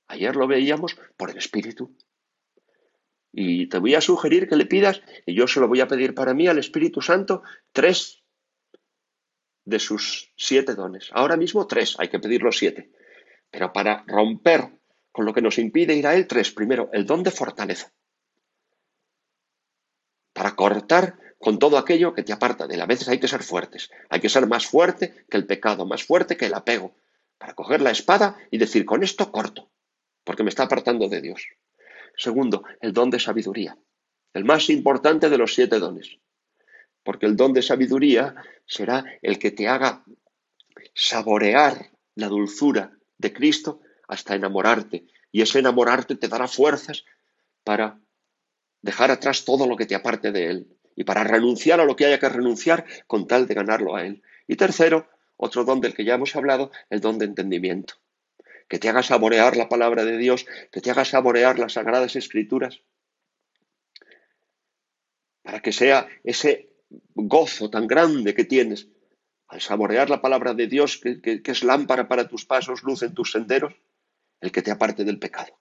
Ayer 0.07 0.35
lo 0.35 0.47
veíamos 0.47 0.97
por 1.17 1.31
el 1.31 1.37
Espíritu. 1.37 1.95
Y 3.33 3.69
te 3.69 3.79
voy 3.79 3.95
a 3.95 4.01
sugerir 4.01 4.49
que 4.49 4.57
le 4.57 4.67
pidas, 4.67 5.03
y 5.27 5.35
yo 5.35 5.47
se 5.47 5.61
lo 5.61 5.69
voy 5.69 5.81
a 5.81 5.89
pedir 5.89 6.15
para 6.15 6.35
mí 6.35 6.49
al 6.49 6.59
Espíritu 6.59 7.01
Santo, 7.01 7.43
tres 7.73 8.23
de 9.65 9.79
sus 9.79 10.33
siete 10.37 10.75
dones. 10.75 11.11
Ahora 11.13 11.37
mismo 11.37 11.67
tres, 11.67 11.95
hay 11.99 12.09
que 12.09 12.19
pedir 12.19 12.43
los 12.43 12.59
siete. 12.59 12.91
Pero 13.51 13.73
para 13.73 14.05
romper 14.07 14.71
con 15.13 15.25
lo 15.25 15.33
que 15.33 15.43
nos 15.43 15.59
impide 15.59 15.95
ir 15.95 16.07
a 16.07 16.15
Él, 16.15 16.27
tres. 16.27 16.51
Primero, 16.51 16.91
el 16.93 17.07
don 17.07 17.23
de 17.23 17.31
fortaleza. 17.31 17.93
Para 20.33 20.55
cortar 20.57 21.19
con 21.41 21.59
todo 21.59 21.79
aquello 21.79 22.13
que 22.13 22.23
te 22.23 22.33
aparta 22.33 22.67
de 22.67 22.75
él. 22.75 22.83
A 22.83 22.87
veces 22.87 23.09
hay 23.09 23.19
que 23.19 23.27
ser 23.27 23.43
fuertes. 23.43 23.91
Hay 24.11 24.21
que 24.21 24.29
ser 24.29 24.47
más 24.47 24.67
fuerte 24.67 25.25
que 25.29 25.39
el 25.39 25.47
pecado, 25.47 25.87
más 25.87 26.05
fuerte 26.05 26.37
que 26.37 26.47
el 26.47 26.55
apego. 26.55 26.95
Para 27.39 27.55
coger 27.55 27.81
la 27.81 27.91
espada 27.91 28.37
y 28.51 28.59
decir, 28.59 28.85
con 28.85 29.03
esto 29.03 29.33
corto, 29.33 29.71
porque 30.23 30.43
me 30.43 30.51
está 30.51 30.65
apartando 30.65 31.09
de 31.09 31.23
Dios. 31.23 31.49
Segundo, 32.17 32.65
el 32.81 32.93
don 32.93 33.11
de 33.11 33.19
sabiduría. 33.19 33.77
El 34.33 34.45
más 34.45 34.71
importante 34.71 35.29
de 35.29 35.39
los 35.39 35.55
siete 35.55 35.79
dones. 35.79 36.19
Porque 37.03 37.27
el 37.27 37.37
don 37.37 37.53
de 37.53 37.63
sabiduría 37.63 38.35
será 38.67 39.05
el 39.23 39.39
que 39.39 39.51
te 39.51 39.69
haga 39.69 40.05
saborear 40.95 41.91
la 42.15 42.29
dulzura 42.29 42.93
de 43.19 43.33
Cristo 43.33 43.81
hasta 44.07 44.35
enamorarte. 44.35 45.07
Y 45.33 45.43
ese 45.43 45.59
enamorarte 45.59 46.17
te 46.17 46.29
dará 46.29 46.49
fuerzas 46.49 47.05
para 47.65 48.01
dejar 48.83 49.11
atrás 49.11 49.45
todo 49.45 49.67
lo 49.67 49.77
que 49.77 49.87
te 49.87 49.95
aparte 49.95 50.33
de 50.33 50.47
Él 50.47 50.77
y 50.97 51.05
para 51.05 51.25
renunciar 51.25 51.81
a 51.81 51.85
lo 51.85 51.97
que 51.97 52.07
haya 52.07 52.19
que 52.19 52.29
renunciar 52.29 52.85
con 53.07 53.27
tal 53.27 53.47
de 53.47 53.55
ganarlo 53.55 53.97
a 53.97 54.05
Él. 54.05 54.23
Y 54.47 54.57
tercero, 54.57 55.09
otro 55.37 55.65
don 55.65 55.81
del 55.81 55.95
que 55.95 56.05
ya 56.05 56.15
hemos 56.15 56.35
hablado, 56.37 56.71
el 56.91 57.01
don 57.01 57.19
de 57.19 57.27
entendimiento. 57.27 57.95
Que 58.71 58.79
te 58.79 58.89
haga 58.89 59.03
saborear 59.03 59.57
la 59.57 59.69
palabra 59.69 60.05
de 60.05 60.17
Dios, 60.17 60.47
que 60.73 60.81
te 60.81 60.91
haga 60.91 61.05
saborear 61.05 61.59
las 61.59 61.75
sagradas 61.75 62.17
escrituras, 62.17 62.81
para 65.43 65.61
que 65.61 65.73
sea 65.73 66.09
ese 66.25 66.71
gozo 67.15 67.69
tan 67.69 67.87
grande 67.87 68.33
que 68.33 68.45
tienes 68.45 68.89
al 69.49 69.61
saborear 69.61 70.09
la 70.09 70.23
palabra 70.23 70.55
de 70.55 70.69
Dios, 70.69 70.99
que, 70.99 71.43
es 71.45 71.65
lámpara 71.65 72.07
para 72.07 72.29
tus 72.29 72.47
pasos, 72.47 72.85
luz 72.85 73.03
en 73.03 73.15
tus 73.15 73.33
senderos, 73.33 73.75
el 74.41 74.53
que 74.53 74.63
te 74.63 74.71
aparte 74.71 75.05
del 75.05 75.19
pecado. 75.19 75.59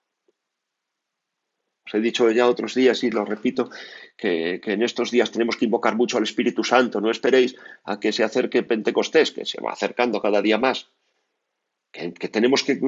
Os 1.87 1.95
he 1.95 1.99
dicho 1.99 2.29
ya 2.29 2.47
otros 2.47 2.75
días 2.75 3.03
y 3.03 3.09
lo 3.09 3.25
repito, 3.25 3.71
que, 4.15 4.61
en 4.63 4.83
estos 4.83 5.09
días 5.09 5.31
tenemos 5.31 5.57
que 5.57 5.65
invocar 5.65 5.95
mucho 5.95 6.17
al 6.17 6.23
Espíritu 6.23 6.63
Santo. 6.63 7.01
No 7.01 7.09
esperéis 7.09 7.55
a 7.83 7.99
que 7.99 8.11
se 8.11 8.23
acerque 8.23 8.61
Pentecostés, 8.61 9.31
que 9.31 9.45
se 9.45 9.59
va 9.59 9.71
acercando 9.71 10.21
cada 10.21 10.43
día 10.43 10.59
más. 10.59 10.91
Que, 11.91 12.11
tenemos 12.29 12.63
que 12.63 12.79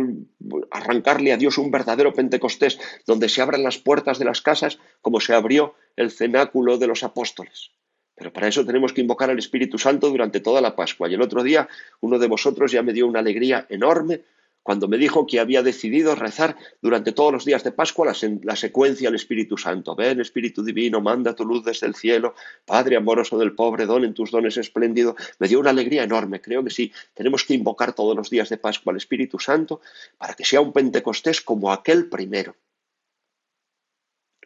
arrancarle 0.69 1.33
a 1.33 1.37
Dios 1.37 1.57
un 1.57 1.71
verdadero 1.71 2.13
Pentecostés, 2.13 2.79
donde 3.07 3.29
se 3.29 3.41
abran 3.41 3.63
las 3.63 3.79
puertas 3.79 4.19
de 4.19 4.25
las 4.25 4.41
casas 4.41 4.77
como 5.01 5.19
se 5.19 5.33
abrió 5.33 5.73
el 5.95 6.11
cenáculo 6.11 6.77
de 6.77 6.87
los 6.87 7.03
apóstoles. 7.03 7.71
Pero 8.15 8.31
para 8.31 8.47
eso 8.47 8.65
tenemos 8.65 8.93
que 8.93 9.01
invocar 9.01 9.31
al 9.31 9.39
Espíritu 9.39 9.79
Santo 9.79 10.09
durante 10.09 10.39
toda 10.39 10.61
la 10.61 10.75
Pascua. 10.75 11.09
Y 11.09 11.15
el 11.15 11.21
otro 11.23 11.41
día 11.41 11.67
uno 11.99 12.19
de 12.19 12.27
vosotros 12.27 12.71
ya 12.71 12.83
me 12.83 12.93
dio 12.93 13.07
una 13.07 13.19
alegría 13.19 13.65
enorme 13.69 14.21
cuando 14.63 14.87
me 14.87 14.97
dijo 14.97 15.25
que 15.25 15.39
había 15.39 15.63
decidido 15.63 16.15
rezar 16.15 16.55
durante 16.81 17.11
todos 17.11 17.33
los 17.33 17.45
días 17.45 17.63
de 17.63 17.71
Pascua 17.71 18.13
la, 18.43 18.55
secuencia 18.55 19.09
al 19.09 19.15
Espíritu 19.15 19.57
Santo. 19.57 19.95
Ven, 19.95 20.21
Espíritu 20.21 20.63
Divino, 20.63 21.01
manda 21.01 21.35
tu 21.35 21.45
luz 21.45 21.63
desde 21.63 21.87
el 21.87 21.95
cielo, 21.95 22.35
Padre 22.65 22.95
amoroso 22.95 23.37
del 23.37 23.53
pobre, 23.53 23.85
don 23.85 24.03
en 24.03 24.13
tus 24.13 24.31
dones 24.31 24.57
espléndido. 24.57 25.15
Me 25.39 25.47
dio 25.47 25.59
una 25.59 25.71
alegría 25.71 26.03
enorme. 26.03 26.41
Creo 26.41 26.63
que 26.63 26.69
sí, 26.69 26.91
tenemos 27.13 27.43
que 27.43 27.55
invocar 27.55 27.93
todos 27.93 28.15
los 28.15 28.29
días 28.29 28.49
de 28.49 28.57
Pascua 28.57 28.91
al 28.91 28.97
Espíritu 28.97 29.39
Santo 29.39 29.81
para 30.17 30.35
que 30.35 30.45
sea 30.45 30.61
un 30.61 30.73
Pentecostés 30.73 31.41
como 31.41 31.71
aquel 31.71 32.07
primero. 32.07 32.55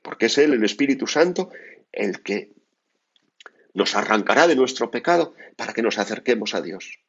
Porque 0.02 0.28
es 0.28 0.38
Él, 0.38 0.54
el 0.54 0.64
Espíritu 0.64 1.08
Santo, 1.08 1.50
el 1.92 2.22
que 2.22 2.54
nos 3.74 3.96
arrancará 3.96 4.48
de 4.48 4.56
nuestro 4.56 4.90
pecado 4.90 5.34
para 5.58 5.74
que 5.74 5.82
nos 5.82 5.98
acerquemos 5.98 6.54
a 6.56 6.62
Dios. 6.62 7.05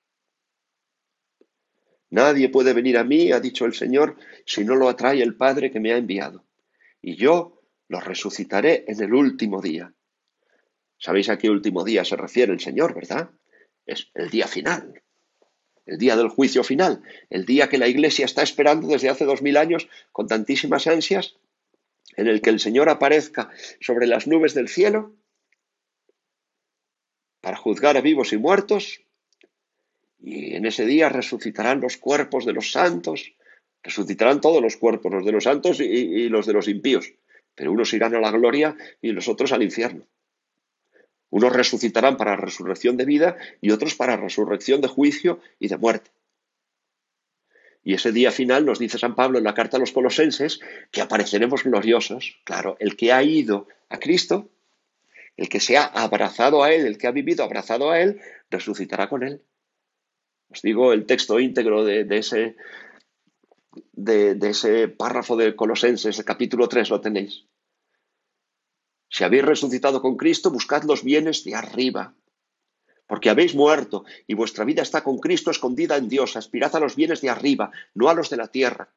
Nadie 2.10 2.48
puede 2.48 2.72
venir 2.72 2.98
a 2.98 3.04
mí, 3.04 3.32
ha 3.32 3.40
dicho 3.40 3.64
el 3.64 3.75
Señor, 3.75 4.16
si 4.45 4.64
no 4.64 4.76
lo 4.76 4.88
atrae 4.88 5.23
el 5.23 5.36
Padre 5.36 5.71
que 5.71 5.80
me 5.80 5.92
ha 5.92 5.97
enviado. 5.97 6.45
Y 7.02 7.16
yo 7.16 7.60
lo 7.88 8.00
resucitaré 8.00 8.84
en 8.88 9.02
el 9.02 9.14
último 9.14 9.60
día. 9.60 9.92
¿Sabéis 10.99 11.28
a 11.28 11.38
qué 11.38 11.50
último 11.50 11.84
día 11.84 12.04
se 12.04 12.16
refiere 12.16 12.52
el 12.52 12.60
Señor, 12.60 12.95
verdad? 12.95 13.30
Es 13.84 14.10
el 14.14 14.30
día 14.30 14.47
final, 14.47 15.02
el 15.84 15.99
día 15.99 16.16
del 16.16 16.28
juicio 16.28 16.64
final, 16.64 17.02
el 17.30 17.45
día 17.45 17.69
que 17.69 17.78
la 17.78 17.88
Iglesia 17.88 18.25
está 18.25 18.42
esperando 18.42 18.88
desde 18.88 19.08
hace 19.08 19.25
dos 19.25 19.42
mil 19.42 19.56
años 19.56 19.88
con 20.12 20.26
tantísimas 20.26 20.86
ansias, 20.86 21.36
en 22.16 22.28
el 22.28 22.40
que 22.40 22.50
el 22.50 22.60
Señor 22.60 22.88
aparezca 22.88 23.50
sobre 23.80 24.06
las 24.06 24.26
nubes 24.26 24.54
del 24.54 24.69
cielo 24.69 25.14
para 27.40 27.56
juzgar 27.56 27.97
a 27.97 28.00
vivos 28.00 28.32
y 28.32 28.38
muertos, 28.38 29.05
y 30.18 30.54
en 30.54 30.66
ese 30.66 30.84
día 30.84 31.08
resucitarán 31.08 31.80
los 31.80 31.96
cuerpos 31.96 32.44
de 32.44 32.52
los 32.52 32.72
santos, 32.72 33.34
resucitarán 33.82 34.40
todos 34.40 34.62
los 34.62 34.76
cuerpos, 34.76 35.12
los 35.12 35.24
de 35.24 35.32
los 35.32 35.44
santos 35.44 35.80
y, 35.80 36.28
los 36.28 36.46
de 36.46 36.52
los 36.52 36.68
impíos, 36.68 37.12
pero 37.54 37.72
unos 37.72 37.92
irán 37.92 38.14
a 38.14 38.20
la 38.20 38.30
gloria 38.30 38.76
y 39.00 39.12
los 39.12 39.28
otros 39.28 39.52
al 39.52 39.62
infierno. 39.62 40.06
Unos 41.30 41.52
resucitarán 41.52 42.16
para 42.16 42.36
resurrección 42.36 42.96
de 42.96 43.04
vida 43.04 43.36
y 43.60 43.70
otros 43.70 43.94
para 43.94 44.16
resurrección 44.16 44.80
de 44.80 44.88
juicio 44.88 45.40
y 45.58 45.68
de 45.68 45.76
muerte. 45.76 46.10
Y 47.82 47.94
ese 47.94 48.10
día 48.10 48.32
final 48.32 48.64
nos 48.64 48.78
dice 48.78 48.98
San 48.98 49.14
Pablo 49.14 49.38
en 49.38 49.44
la 49.44 49.54
carta 49.54 49.76
a 49.76 49.80
los 49.80 49.92
colosenses 49.92 50.60
que 50.90 51.00
apareceremos 51.00 51.62
gloriosos. 51.62 52.40
Claro, 52.44 52.76
el 52.80 52.96
que 52.96 53.12
ha 53.12 53.22
ido 53.22 53.68
a 53.88 53.98
Cristo 53.98 54.50
el 55.36 55.48
que 55.48 55.60
se 55.60 55.76
ha 55.76 55.84
abrazado 55.84 56.62
a 56.62 56.72
Él, 56.72 56.86
el 56.86 56.98
que 56.98 57.06
ha 57.06 57.12
vivido 57.12 57.44
abrazado 57.44 57.90
a 57.90 58.00
Él, 58.00 58.20
resucitará 58.50 59.08
con 59.08 59.22
Él. 59.22 59.42
Os 60.49 60.63
digo 60.63 60.93
el 60.93 61.06
texto 61.06 61.41
íntegro 61.41 61.85
de, 61.85 62.06
ese, 62.11 62.56
de, 63.93 64.39
ese 64.49 64.89
párrafo 64.89 65.37
de 65.37 65.56
Colosenses, 65.56 66.19
el 66.19 66.25
capítulo 66.25 66.69
3, 66.69 66.91
lo 66.91 67.00
tenéis. 67.00 67.47
Si 69.09 69.25
habéis 69.25 69.45
resucitado 69.45 70.00
con 70.02 70.17
Cristo, 70.17 70.50
buscad 70.50 70.85
los 70.85 71.02
bienes 71.02 71.45
de 71.45 71.54
arriba, 71.54 72.15
porque 73.06 73.30
habéis 73.30 73.54
muerto 73.54 74.04
y 74.26 74.35
vuestra 74.35 74.65
vida 74.65 74.82
está 74.82 75.02
con 75.02 75.19
Cristo 75.19 75.50
escondida 75.50 75.97
en 75.97 76.09
Dios. 76.09 76.37
Aspirad 76.37 76.75
a 76.75 76.80
los 76.80 76.97
bienes 76.97 77.21
de 77.21 77.30
arriba, 77.30 77.71
no 77.95 78.09
a 78.09 78.15
los 78.15 78.30
de 78.30 78.37
la 78.37 78.49
tierra. 78.49 78.93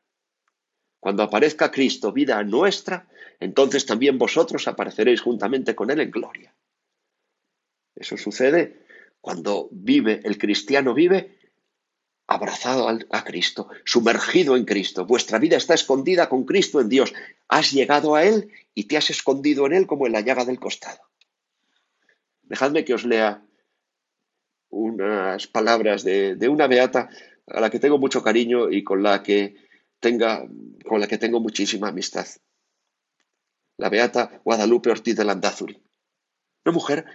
Cuando 1.00 1.24
aparezca 1.24 1.72
Cristo, 1.72 2.12
vida 2.12 2.44
nuestra, 2.44 3.08
entonces 3.40 3.86
también 3.86 4.18
vosotros 4.18 4.68
apareceréis 4.68 5.22
juntamente 5.22 5.76
con 5.76 5.90
Él 5.92 6.02
en 6.02 6.12
gloria. 6.12 6.54
Eso 7.96 8.18
sucede 8.18 8.86
cuando 9.22 9.70
vive, 9.72 10.22
el 10.24 10.38
cristiano 10.38 10.94
vive 10.94 11.39
abrazado 12.30 12.88
a 12.88 13.24
Cristo, 13.24 13.70
sumergido 13.86 14.56
en 14.56 14.64
Cristo. 14.64 15.04
Vuestra 15.04 15.40
vida 15.40 15.58
está 15.58 15.74
escondida 15.74 16.30
con 16.30 16.46
Cristo 16.46 16.80
en 16.80 16.88
Dios. 16.88 17.12
Has 17.48 17.72
llegado 17.72 18.14
a 18.14 18.24
Él 18.24 18.52
y 18.76 18.84
te 18.84 18.98
has 18.98 19.10
escondido 19.10 19.66
en 19.66 19.74
Él 19.74 19.88
como 19.88 20.06
en 20.06 20.14
la 20.14 20.22
llaga 20.22 20.46
del 20.46 20.60
costado. 20.60 21.00
Dejadme 22.44 22.86
que 22.86 22.94
os 22.94 23.04
lea 23.04 23.44
unas 24.70 25.48
palabras 25.48 26.04
de, 26.04 26.36
de 26.36 26.48
una 26.48 26.68
beata 26.68 27.10
a 27.48 27.60
la 27.62 27.72
que 27.72 27.80
tengo 27.80 27.98
mucho 27.98 28.22
cariño 28.22 28.70
y 28.70 28.84
con 28.84 29.02
la 29.02 29.24
que 29.24 29.56
tenga, 30.00 30.48
con 30.88 31.00
la 31.00 31.08
que 31.08 31.18
tengo 31.18 31.40
muchísima 31.40 31.88
amistad. 31.88 32.28
La 33.78 33.90
beata 33.90 34.40
Guadalupe 34.46 34.92
Ortiz 34.92 35.16
de 35.16 35.26
Landazuri. 35.26 35.82
Una 36.64 36.74
mujer 36.74 37.06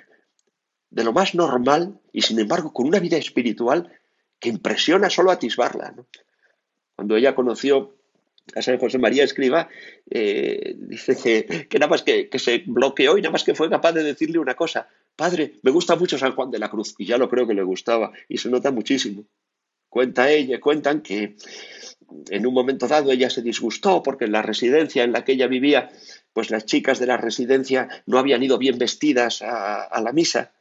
de 0.91 1.05
lo 1.05 1.13
más 1.13 1.37
normal 1.37 2.01
y 2.13 2.23
sin 2.23 2.41
embargo 2.41 2.73
con 2.73 2.89
una 2.89 2.99
vida 2.99 3.17
espiritual 3.17 3.93
que 4.45 4.51
impresiona 4.51 5.09
solo 5.09 5.31
atisbarla. 5.31 5.95
Cuando 6.95 7.17
ella 7.17 7.35
conoció 7.35 7.95
a 8.55 8.61
San 8.61 8.77
José 8.77 8.99
María 8.99 9.25
Escriba, 9.25 9.71
eh, 10.11 10.75
dice 10.77 11.17
que, 11.67 11.79
nada 11.79 11.89
más 11.89 12.03
que, 12.03 12.29
que, 12.29 12.39
se 12.39 12.63
bloqueó 12.67 13.17
y 13.17 13.23
nada 13.23 13.33
más 13.33 13.43
que 13.43 13.55
fue 13.55 13.71
capaz 13.71 13.93
de 13.93 14.03
decirle 14.03 14.39
una 14.39 14.55
cosa, 14.55 14.87
padre, 15.17 15.55
me 15.63 15.71
gusta 15.71 15.97
mucho 15.97 16.19
San 16.19 16.35
Juan 16.35 16.51
de 16.51 16.59
la 16.59 16.69
Cruz, 16.69 16.95
y 16.99 17.07
ya 17.07 17.17
lo 17.17 17.31
creo 17.31 17.47
que 17.47 17.55
le 17.55 17.63
gustaba, 17.63 18.13
y 18.29 18.37
se 18.37 18.51
nota 18.51 18.71
muchísimo. 18.71 19.25
Cuenta 19.89 20.31
ella, 20.31 20.61
cuentan 20.61 21.01
que 21.01 21.37
en 22.29 22.47
un 22.47 22.53
momento 22.53 22.87
dado 22.87 23.13
ella 23.13 23.31
se 23.31 23.41
disgustó 23.41 24.03
porque 24.03 24.27
en 24.27 24.33
la 24.33 24.43
residencia 24.43 25.05
en 25.05 25.13
la 25.13 25.25
que 25.25 25.33
ella 25.33 25.47
vivía, 25.47 25.91
pues 26.35 26.51
las 26.51 26.67
chicas 26.67 26.99
de 26.99 27.07
la 27.07 27.17
residencia 27.17 27.89
no 28.05 28.19
habían 28.19 28.43
ido 28.43 28.59
bien 28.59 28.77
vestidas 28.77 29.41
a, 29.41 30.01
la 30.03 30.13
misa. 30.13 30.53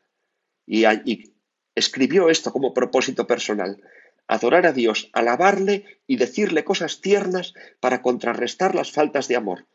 Y, 0.65 0.85
y 0.85 1.32
escribió 1.75 2.29
esto 2.29 2.51
como 2.51 2.73
propósito 2.73 3.27
personal. 3.27 3.81
Adorar 4.27 4.65
a 4.65 4.73
Dios, 4.73 5.09
alabarle 5.13 5.85
y 6.07 6.17
decirle 6.17 6.63
cosas 6.63 7.01
tiernas 7.01 7.53
para 7.79 8.01
contrarrestar 8.01 8.75
las 8.75 8.91
faltas 8.91 9.27
de 9.27 9.35
amor. 9.35 9.65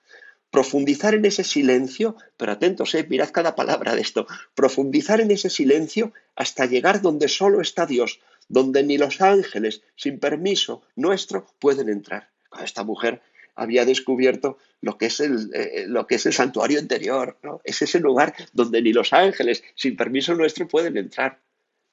Profundizar 0.51 1.15
en 1.15 1.27
ese 1.27 1.45
silencio, 1.45 2.17
pero 2.39 2.53
atentos, 2.53 2.95
eh, 2.95 3.07
mirad 3.09 3.31
cada 3.31 3.55
palabra 3.55 3.95
de 3.95 4.01
esto, 4.01 4.27
profundizar 4.55 5.21
en 5.21 5.31
ese 5.31 5.51
silencio 5.51 6.15
hasta 6.37 6.65
llegar 6.65 7.03
donde 7.03 7.29
solo 7.29 7.61
está 7.61 7.85
Dios, 7.85 8.21
donde 8.49 8.83
ni 8.83 8.97
los 8.97 9.21
ángeles, 9.21 9.83
sin 9.95 10.19
permiso 10.19 10.83
nuestro, 10.97 11.47
pueden 11.59 11.91
entrar. 11.91 12.31
Esta 12.63 12.83
mujer 12.83 13.21
había 13.55 13.85
descubierto 13.85 14.57
lo 14.81 14.97
que 14.97 15.07
es 15.07 15.21
el, 15.21 15.51
eh, 15.53 15.85
lo 15.87 16.07
que 16.07 16.15
es 16.15 16.25
el 16.27 16.33
santuario 16.33 16.79
interior. 16.79 17.37
¿no? 17.43 17.61
Es 17.65 17.83
ese 17.83 18.01
lugar 18.01 18.35
donde 18.53 18.81
ni 18.81 18.93
los 18.93 19.13
ángeles, 19.13 19.63
sin 19.75 19.97
permiso 19.97 20.35
nuestro, 20.35 20.67
pueden 20.69 20.97
entrar. 20.97 21.41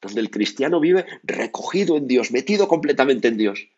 Donde 0.06 0.22
el 0.22 0.30
cristiano 0.30 0.80
vive 0.80 1.06
recogido 1.24 1.98
en 1.98 2.08
Dios, 2.08 2.32
metido 2.32 2.68
completamente 2.68 3.28
en 3.28 3.38
Dios. 3.38 3.70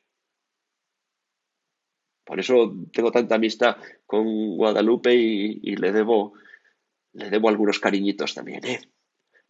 Por 2.26 2.40
eso 2.40 2.76
tengo 2.92 3.12
tanta 3.12 3.36
amistad 3.36 3.78
con 4.06 4.58
Guadalupe 4.58 5.16
y, 5.16 5.76
le 5.78 5.92
debo 5.92 6.34
le 7.14 7.30
debo 7.30 7.50
algunos 7.50 7.80
cariñitos 7.80 8.34
también. 8.34 8.66
¿eh? 8.66 8.82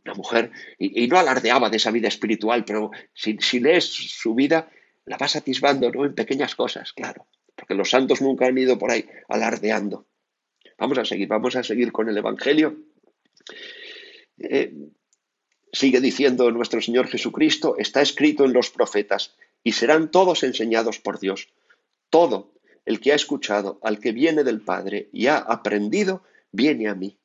Una 0.05 0.13
mujer, 0.13 0.51
y, 0.77 1.07
no 1.07 1.17
alardeaba 1.17 1.69
de 1.69 1.77
esa 1.77 1.91
vida 1.91 2.07
espiritual, 2.07 2.63
pero 2.63 2.91
si, 3.13 3.59
lees 3.59 3.85
su 3.85 4.35
vida, 4.35 4.69
la 5.05 5.17
vas 5.17 5.35
atisbando 5.35 5.91
en 6.05 6.13
pequeñas 6.13 6.55
cosas, 6.55 6.93
claro 6.93 7.27
porque 7.57 7.73
los 7.73 7.89
santos 7.89 8.21
nunca 8.21 8.45
han 8.45 8.57
ido 8.57 8.77
por 8.77 8.91
ahí 8.91 9.09
alardeando. 9.27 10.05
Vamos 10.77 10.99
a 10.99 11.05
seguir, 11.05 11.27
vamos 11.27 11.55
a 11.55 11.63
seguir 11.63 11.91
con 11.91 12.07
el 12.07 12.17
Evangelio. 12.17 12.77
Eh, 14.37 14.73
sigue 15.71 16.01
diciendo 16.01 16.49
nuestro 16.51 16.81
Señor 16.81 17.07
Jesucristo, 17.07 17.75
está 17.77 18.01
escrito 18.01 18.45
en 18.45 18.53
los 18.53 18.69
profetas, 18.69 19.35
y 19.63 19.73
serán 19.73 20.11
todos 20.11 20.43
enseñados 20.43 20.99
por 20.99 21.19
Dios. 21.19 21.49
Todo 22.09 22.53
el 22.85 22.99
que 23.01 23.11
ha 23.11 23.15
escuchado 23.15 23.79
al 23.83 23.99
que 23.99 24.13
viene 24.13 24.43
del 24.43 24.61
Padre 24.61 25.09
y 25.11 25.27
ha 25.27 25.37
aprendido, 25.37 26.23
viene 26.51 26.87
a 26.87 26.95
mí. 26.95 27.17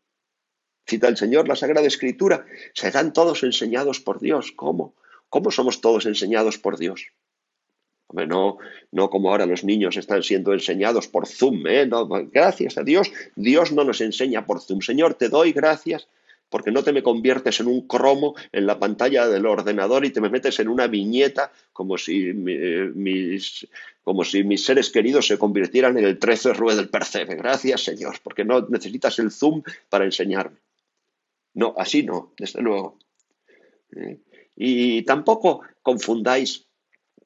Cita 0.87 1.09
el 1.09 1.17
Señor 1.17 1.47
la 1.47 1.57
Sagrada 1.57 1.87
Escritura, 1.87 2.45
serán 2.75 3.13
todos 3.13 3.45
enseñados 3.45 4.01
por 4.01 4.19
Dios. 4.19 4.53
¿Cómo? 4.53 4.95
¿Cómo 5.29 5.51
somos 5.51 5.81
todos 5.81 6.07
enseñados 6.07 6.59
por 6.59 6.79
Dios? 6.79 7.13
no, 8.13 8.59
no 8.91 9.09
como 9.09 9.31
ahora 9.31 9.47
los 9.47 9.65
niños 9.65 9.97
están 9.97 10.23
siendo 10.23 10.53
enseñados 10.53 11.09
por 11.09 11.27
Zoom. 11.27 11.67
¿eh? 11.67 11.89
gracias 12.31 12.77
a 12.77 12.83
Dios, 12.83 13.11
Dios 13.37 13.73
no 13.73 13.85
nos 13.85 14.01
enseña 14.01 14.45
por 14.45 14.61
Zoom. 14.61 14.81
Señor, 14.81 15.15
te 15.15 15.29
doy 15.29 15.53
gracias 15.53 16.09
porque 16.53 16.71
no 16.71 16.85
te 16.85 16.93
me 16.93 17.03
conviertes 17.03 17.59
en 17.61 17.67
un 17.67 17.89
cromo 17.89 18.37
en 18.53 18.67
la 18.67 18.79
pantalla 18.79 19.27
del 19.27 19.47
ordenador 19.47 20.05
y 20.05 20.11
te 20.11 20.21
me 20.21 20.29
metes 20.29 20.61
en 20.61 20.69
una 20.69 20.87
viñeta 20.87 21.51
como 21.73 21.97
si 21.97 22.29
eh, 22.29 22.93
mis, 22.95 23.67
como 24.05 24.23
si 24.23 24.45
mis 24.45 24.65
seres 24.65 24.91
queridos 24.91 25.27
se 25.27 25.39
convirtieran 25.39 25.97
en 25.97 26.05
el 26.05 26.19
13 26.19 26.53
Rue 26.53 26.77
del 26.77 26.91
Percebe. 26.91 27.35
Gracias, 27.35 27.83
Señor, 27.83 28.21
porque 28.23 28.45
no 28.45 28.61
necesitas 28.69 29.19
el 29.19 29.33
Zoom 29.33 29.63
para 29.89 30.05
enseñarme. 30.05 30.59
No, 31.55 31.75
así 31.77 32.03
no, 32.03 32.35
desde 32.39 32.61
luego. 32.61 32.99
¿Eh? 33.97 34.19
Y 34.55 35.03
tampoco 35.03 35.63
confundáis 35.81 36.67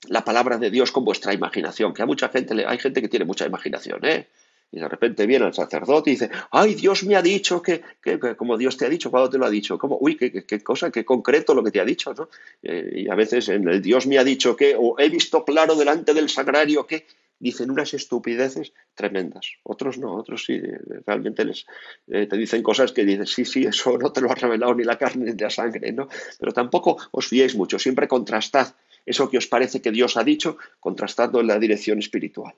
la 0.08 0.24
palabra 0.24 0.56
de 0.56 0.70
Dios 0.70 0.92
con 0.92 1.04
vuestra 1.04 1.34
imaginación, 1.34 1.92
que 1.92 2.02
a 2.02 2.06
mucha 2.06 2.28
gente, 2.28 2.64
hay 2.64 2.78
gente 2.78 3.02
que 3.02 3.08
tiene 3.08 3.24
mucha 3.24 3.44
imaginación, 3.44 4.04
¿eh? 4.04 4.28
Y 4.72 4.80
de 4.80 4.88
repente 4.88 5.26
viene 5.26 5.46
el 5.46 5.54
sacerdote 5.54 6.10
y 6.10 6.14
dice, 6.14 6.30
ay, 6.50 6.74
Dios 6.74 7.04
me 7.04 7.16
ha 7.16 7.22
dicho 7.22 7.62
que, 7.62 7.82
que, 8.02 8.18
como 8.36 8.58
Dios 8.58 8.76
te 8.76 8.84
ha 8.84 8.88
dicho, 8.88 9.10
¿cuándo 9.10 9.30
te 9.30 9.38
lo 9.38 9.46
ha 9.46 9.50
dicho? 9.50 9.78
¿Cómo? 9.78 9.96
Uy, 10.00 10.16
qué, 10.16 10.44
qué, 10.44 10.62
cosa, 10.62 10.90
qué 10.90 11.04
concreto 11.04 11.54
lo 11.54 11.62
que 11.62 11.70
te 11.70 11.80
ha 11.80 11.84
dicho, 11.84 12.12
¿no? 12.14 12.28
Eh, 12.62 13.04
y 13.04 13.08
a 13.08 13.14
veces 13.14 13.48
en 13.48 13.68
el 13.68 13.80
Dios 13.80 14.06
me 14.06 14.18
ha 14.18 14.24
dicho 14.24 14.56
que, 14.56 14.74
o 14.78 14.98
he 14.98 15.08
visto 15.08 15.44
claro 15.44 15.76
delante 15.76 16.12
del 16.14 16.28
sagrario 16.28 16.86
que, 16.86 17.06
dicen 17.38 17.70
unas 17.70 17.92
estupideces 17.94 18.72
tremendas. 18.94 19.52
Otros 19.62 19.98
no, 19.98 20.14
otros 20.14 20.44
sí, 20.44 20.60
realmente 21.06 21.44
les, 21.44 21.66
eh, 22.08 22.26
te 22.26 22.36
dicen 22.36 22.62
cosas 22.62 22.92
que 22.92 23.04
dices, 23.04 23.30
sí, 23.32 23.44
sí, 23.44 23.64
eso 23.64 23.98
no 23.98 24.12
te 24.12 24.20
lo 24.20 24.30
ha 24.30 24.34
revelado 24.34 24.74
ni 24.74 24.84
la 24.84 24.98
carne 24.98 25.32
ni 25.32 25.38
la 25.38 25.50
sangre, 25.50 25.92
¿no? 25.92 26.08
Pero 26.38 26.52
tampoco 26.52 26.96
os 27.10 27.26
fiéis 27.26 27.54
mucho, 27.54 27.78
siempre 27.78 28.08
contrastad 28.08 28.74
eso 29.04 29.30
que 29.30 29.38
os 29.38 29.46
parece 29.46 29.80
que 29.80 29.92
Dios 29.92 30.16
ha 30.16 30.24
dicho, 30.24 30.58
contrastando 30.80 31.40
en 31.40 31.46
la 31.46 31.58
dirección 31.58 31.98
espiritual. 31.98 32.54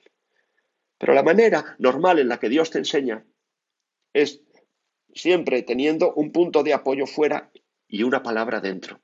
Pero 0.99 1.13
la 1.13 1.23
manera 1.23 1.75
normal 1.79 2.19
en 2.19 2.27
la 2.27 2.39
que 2.39 2.49
Dios 2.49 2.69
te 2.69 2.77
enseña 2.77 3.25
es 4.13 4.43
siempre 5.15 5.63
teniendo 5.63 6.13
un 6.13 6.31
punto 6.31 6.61
de 6.61 6.73
apoyo 6.73 7.07
fuera 7.07 7.49
y 7.87 8.03
una 8.03 8.21
palabra 8.21 8.59
dentro. 8.59 8.99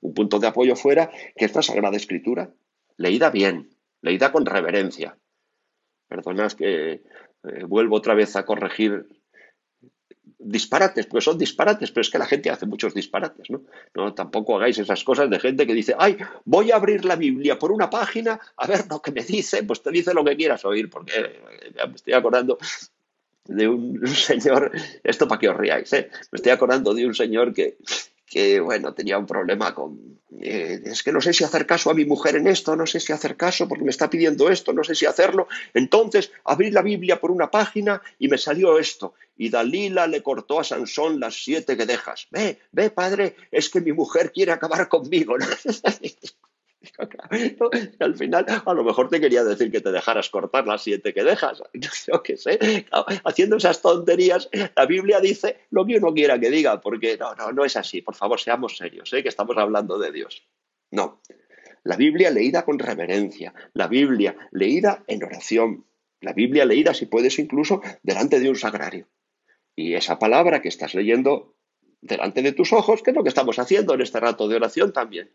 Un 0.00 0.14
punto 0.14 0.38
de 0.38 0.48
apoyo 0.48 0.76
fuera 0.76 1.10
que 1.36 1.44
es 1.44 1.54
la 1.54 1.62
Sagrada 1.62 1.96
Escritura, 1.96 2.52
leída 2.96 3.30
bien, 3.30 3.70
leída 4.02 4.32
con 4.32 4.44
reverencia. 4.44 5.16
Perdonad 6.08 6.52
que 6.52 6.92
eh, 6.92 7.02
vuelvo 7.66 7.96
otra 7.96 8.14
vez 8.14 8.34
a 8.36 8.44
corregir 8.44 9.06
disparates, 10.38 11.06
pues 11.06 11.24
son 11.24 11.36
disparates, 11.36 11.90
pero 11.90 12.02
es 12.02 12.10
que 12.10 12.18
la 12.18 12.26
gente 12.26 12.50
hace 12.50 12.66
muchos 12.66 12.94
disparates, 12.94 13.50
¿no? 13.50 13.62
No, 13.94 14.14
tampoco 14.14 14.56
hagáis 14.56 14.78
esas 14.78 15.02
cosas 15.02 15.28
de 15.28 15.40
gente 15.40 15.66
que 15.66 15.74
dice, 15.74 15.94
ay, 15.98 16.16
voy 16.44 16.70
a 16.70 16.76
abrir 16.76 17.04
la 17.04 17.16
Biblia 17.16 17.58
por 17.58 17.72
una 17.72 17.90
página 17.90 18.40
a 18.56 18.66
ver 18.66 18.84
lo 18.88 19.02
que 19.02 19.12
me 19.12 19.24
dice, 19.24 19.62
pues 19.64 19.82
te 19.82 19.90
dice 19.90 20.14
lo 20.14 20.24
que 20.24 20.36
quieras 20.36 20.64
oír, 20.64 20.88
porque 20.88 21.12
eh, 21.16 21.86
me 21.88 21.94
estoy 21.94 22.12
acordando 22.12 22.58
de 23.46 23.68
un 23.68 24.06
señor, 24.06 24.70
esto 25.02 25.26
para 25.26 25.40
que 25.40 25.48
os 25.48 25.56
riáis, 25.56 25.92
¿eh? 25.92 26.08
me 26.30 26.36
estoy 26.36 26.52
acordando 26.52 26.94
de 26.94 27.06
un 27.06 27.14
señor 27.14 27.52
que, 27.52 27.78
que 28.28 28.60
bueno, 28.60 28.94
tenía 28.94 29.18
un 29.18 29.26
problema 29.26 29.74
con... 29.74 30.18
Eh, 30.40 30.82
es 30.84 31.02
que 31.02 31.12
no 31.12 31.20
sé 31.20 31.32
si 31.32 31.44
hacer 31.44 31.66
caso 31.66 31.90
a 31.90 31.94
mi 31.94 32.04
mujer 32.04 32.36
en 32.36 32.46
esto, 32.46 32.76
no 32.76 32.86
sé 32.86 33.00
si 33.00 33.12
hacer 33.12 33.36
caso 33.36 33.66
porque 33.66 33.84
me 33.84 33.90
está 33.90 34.10
pidiendo 34.10 34.50
esto, 34.50 34.72
no 34.72 34.84
sé 34.84 34.94
si 34.94 35.06
hacerlo. 35.06 35.48
Entonces 35.74 36.30
abrí 36.44 36.70
la 36.70 36.82
Biblia 36.82 37.20
por 37.20 37.30
una 37.30 37.50
página 37.50 38.02
y 38.18 38.28
me 38.28 38.38
salió 38.38 38.78
esto. 38.78 39.14
Y 39.38 39.50
Dalila 39.50 40.08
le 40.08 40.22
cortó 40.22 40.60
a 40.60 40.64
Sansón 40.64 41.20
las 41.20 41.42
siete 41.42 41.76
que 41.76 41.86
dejas. 41.86 42.26
Ve, 42.30 42.58
ve, 42.72 42.90
padre, 42.90 43.36
es 43.52 43.70
que 43.70 43.80
mi 43.80 43.92
mujer 43.92 44.32
quiere 44.32 44.52
acabar 44.52 44.88
conmigo. 44.88 45.36
al 48.00 48.16
final, 48.16 48.46
a 48.64 48.74
lo 48.74 48.84
mejor 48.84 49.08
te 49.08 49.20
quería 49.20 49.44
decir 49.44 49.70
que 49.70 49.80
te 49.80 49.92
dejaras 49.92 50.28
cortar 50.28 50.66
las 50.66 50.82
siete 50.82 51.14
que 51.14 51.22
dejas. 51.22 51.62
Yo 52.06 52.22
qué 52.22 52.36
sé. 52.36 52.86
Haciendo 53.24 53.56
esas 53.56 53.80
tonterías, 53.80 54.50
la 54.76 54.86
Biblia 54.86 55.20
dice 55.20 55.60
lo 55.70 55.86
que 55.86 55.96
uno 55.96 56.12
quiera 56.12 56.38
que 56.40 56.50
diga, 56.50 56.80
porque 56.80 57.16
no, 57.16 57.34
no, 57.36 57.52
no 57.52 57.64
es 57.64 57.76
así. 57.76 58.02
Por 58.02 58.16
favor, 58.16 58.40
seamos 58.40 58.76
serios, 58.76 59.12
¿eh? 59.12 59.22
que 59.22 59.28
estamos 59.28 59.56
hablando 59.56 59.98
de 59.98 60.10
Dios. 60.10 60.42
No. 60.90 61.22
La 61.84 61.96
Biblia 61.96 62.30
leída 62.30 62.64
con 62.64 62.78
reverencia, 62.78 63.54
la 63.72 63.86
Biblia 63.86 64.36
leída 64.50 65.04
en 65.06 65.22
oración, 65.22 65.86
la 66.20 66.32
Biblia 66.32 66.64
leída, 66.64 66.92
si 66.92 67.06
puedes, 67.06 67.38
incluso 67.38 67.80
delante 68.02 68.40
de 68.40 68.50
un 68.50 68.56
sagrario. 68.56 69.06
Y 69.78 69.94
esa 69.94 70.18
palabra 70.18 70.60
que 70.60 70.66
estás 70.66 70.96
leyendo 70.96 71.54
delante 72.00 72.42
de 72.42 72.50
tus 72.50 72.72
ojos, 72.72 73.00
que 73.00 73.12
es 73.12 73.16
lo 73.16 73.22
que 73.22 73.28
estamos 73.28 73.60
haciendo 73.60 73.94
en 73.94 74.00
este 74.00 74.18
rato 74.18 74.48
de 74.48 74.56
oración 74.56 74.92
también. 74.92 75.30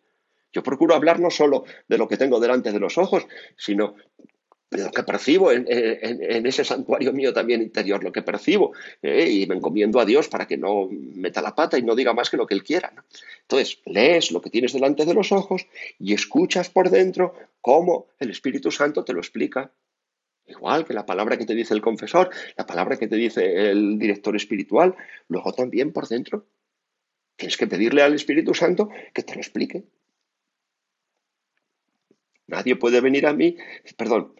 Yo 0.51 0.61
procuro 0.61 0.95
hablar 0.95 1.21
no 1.21 1.29
solo 1.29 1.63
de 1.87 1.97
lo 1.97 2.09
que 2.09 2.17
tengo 2.17 2.41
delante 2.41 2.73
de 2.73 2.79
los 2.81 2.97
ojos, 2.97 3.25
sino 3.55 3.95
de 4.69 4.83
lo 4.83 4.91
que 4.91 5.03
percibo 5.03 5.49
en, 5.53 5.65
ese 6.45 6.65
santuario 6.65 7.13
mío 7.13 7.31
también 7.31 7.61
interior, 7.61 8.03
lo 8.03 8.11
que 8.11 8.21
percibo, 8.21 8.73
eh, 9.01 9.29
y 9.29 9.47
me 9.47 9.55
encomiendo 9.55 10.01
a 10.01 10.05
Dios 10.05 10.27
para 10.27 10.45
que 10.45 10.57
no 10.57 10.89
meta 10.91 11.41
la 11.41 11.55
pata 11.55 11.77
y 11.77 11.83
no 11.83 11.95
diga 11.95 12.11
más 12.11 12.29
que 12.29 12.35
lo 12.35 12.45
que 12.45 12.55
Él 12.55 12.65
quiera. 12.65 12.91
Entonces, 13.43 13.79
lees 13.85 14.33
lo 14.33 14.41
que 14.41 14.49
tienes 14.49 14.73
delante 14.73 15.05
de 15.05 15.13
los 15.13 15.31
ojos 15.31 15.67
y 15.99 16.13
escuchas 16.13 16.69
por 16.69 16.89
dentro 16.89 17.33
cómo 17.61 18.07
el 18.19 18.31
Espíritu 18.31 18.71
Santo 18.71 19.05
te 19.05 19.13
lo 19.13 19.19
explica. 19.19 19.71
Igual 20.45 20.85
que 20.85 20.93
la 20.93 21.05
palabra 21.05 21.37
que 21.37 21.45
te 21.45 21.55
dice 21.55 21.73
el 21.73 21.81
confesor, 21.81 22.29
la 22.57 22.65
palabra 22.65 22.97
que 22.97 23.07
te 23.07 23.15
dice 23.15 23.69
el 23.71 23.97
director 23.97 24.35
espiritual, 24.35 24.95
luego 25.27 25.53
también 25.53 25.93
por 25.93 26.07
dentro. 26.07 26.45
Tienes 27.35 27.57
que 27.57 27.67
pedirle 27.67 28.01
al 28.01 28.13
Espíritu 28.13 28.53
Santo 28.53 28.89
que 29.13 29.23
te 29.23 29.35
lo 29.35 29.39
explique. 29.39 29.85
Nadie 32.47 32.75
puede 32.75 32.99
venir 33.01 33.25
a 33.25 33.33
mí, 33.33 33.57
perdón, 33.97 34.35